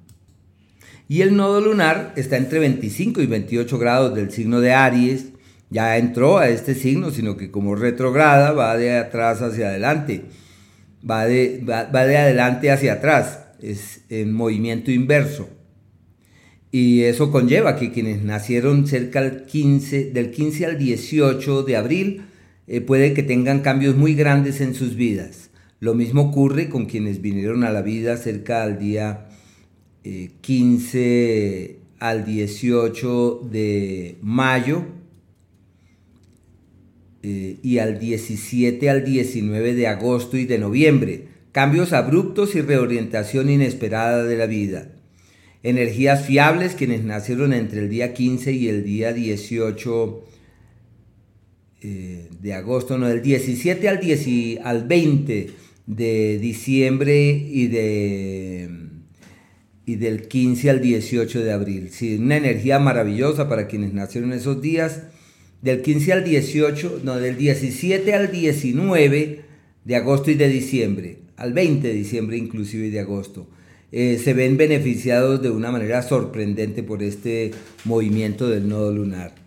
Y 1.07 1.21
el 1.21 1.37
nodo 1.37 1.61
lunar 1.61 2.11
está 2.17 2.35
entre 2.35 2.59
25 2.59 3.21
y 3.21 3.27
28 3.27 3.79
grados 3.79 4.13
del 4.13 4.29
signo 4.29 4.59
de 4.59 4.73
Aries, 4.73 5.27
ya 5.69 5.97
entró 5.97 6.37
a 6.37 6.49
este 6.49 6.75
signo, 6.75 7.11
sino 7.11 7.37
que 7.37 7.49
como 7.49 7.77
retrograda 7.77 8.51
va 8.51 8.75
de 8.75 8.97
atrás 8.97 9.41
hacia 9.41 9.69
adelante, 9.69 10.25
va 11.09 11.25
de, 11.25 11.63
va, 11.65 11.85
de 11.85 12.17
adelante 12.17 12.69
hacia 12.69 12.95
atrás, 12.95 13.45
es 13.61 14.01
en 14.09 14.33
movimiento 14.33 14.91
inverso. 14.91 15.47
Y 16.71 17.03
eso 17.03 17.31
conlleva 17.31 17.77
que 17.77 17.93
quienes 17.93 18.21
nacieron 18.21 18.85
cerca 18.85 19.21
del 19.21 19.45
15, 19.45 20.11
del 20.11 20.29
15 20.29 20.65
al 20.65 20.77
18 20.77 21.63
de 21.63 21.77
abril 21.77 22.23
eh, 22.67 22.81
puede 22.81 23.13
que 23.13 23.23
tengan 23.23 23.61
cambios 23.61 23.95
muy 23.95 24.13
grandes 24.13 24.61
en 24.61 24.73
sus 24.73 24.95
vidas. 24.95 25.49
Lo 25.79 25.93
mismo 25.93 26.23
ocurre 26.23 26.69
con 26.69 26.85
quienes 26.85 27.21
vinieron 27.21 27.63
a 27.63 27.71
la 27.71 27.81
vida 27.81 28.17
cerca 28.17 28.65
del 28.65 28.79
día 28.79 29.27
15 30.41 30.99
eh, 30.99 31.79
al 31.99 32.25
18 32.25 33.47
de 33.51 34.17
mayo 34.21 34.85
eh, 37.23 37.57
y 37.61 37.79
al 37.79 37.99
17 37.99 38.89
al 38.89 39.03
19 39.03 39.73
de 39.73 39.87
agosto 39.87 40.37
y 40.37 40.45
de 40.45 40.57
noviembre. 40.57 41.27
Cambios 41.51 41.93
abruptos 41.93 42.55
y 42.55 42.61
reorientación 42.61 43.49
inesperada 43.49 44.23
de 44.23 44.37
la 44.37 44.45
vida. 44.45 44.91
Energías 45.63 46.25
fiables 46.25 46.75
quienes 46.75 47.03
nacieron 47.03 47.53
entre 47.53 47.79
el 47.79 47.89
día 47.89 48.13
15 48.13 48.51
y 48.51 48.67
el 48.67 48.83
día 48.83 49.11
18 49.11 50.23
eh, 51.81 52.26
de 52.39 52.53
agosto, 52.53 52.97
no, 52.97 53.07
del 53.07 53.21
17 53.21 53.87
al, 53.89 53.99
10, 53.99 54.59
al 54.63 54.87
20 54.87 55.49
de 55.87 56.37
diciembre 56.39 57.29
y, 57.29 57.67
de, 57.67 58.69
y 59.85 59.95
del 59.95 60.27
15 60.27 60.69
al 60.69 60.81
18 60.81 61.43
de 61.43 61.51
abril. 61.51 61.89
Sí, 61.91 62.17
una 62.17 62.37
energía 62.37 62.79
maravillosa 62.79 63.49
para 63.49 63.67
quienes 63.67 63.93
nacieron 63.93 64.33
esos 64.33 64.61
días 64.61 65.03
del 65.61 65.81
15 65.81 66.13
al 66.13 66.23
18, 66.23 67.01
no, 67.03 67.15
del 67.17 67.37
17 67.37 68.13
al 68.13 68.31
19 68.31 69.41
de 69.85 69.95
agosto 69.95 70.29
y 70.31 70.35
de 70.35 70.49
diciembre, 70.49 71.19
al 71.37 71.53
20 71.53 71.87
de 71.87 71.93
diciembre 71.93 72.37
inclusive 72.37 72.87
y 72.87 72.89
de 72.89 72.99
agosto, 72.99 73.47
eh, 73.91 74.19
se 74.21 74.33
ven 74.33 74.57
beneficiados 74.57 75.41
de 75.41 75.49
una 75.49 75.71
manera 75.71 76.03
sorprendente 76.03 76.83
por 76.83 77.01
este 77.01 77.51
movimiento 77.85 78.49
del 78.49 78.67
nodo 78.67 78.91
lunar. 78.91 79.46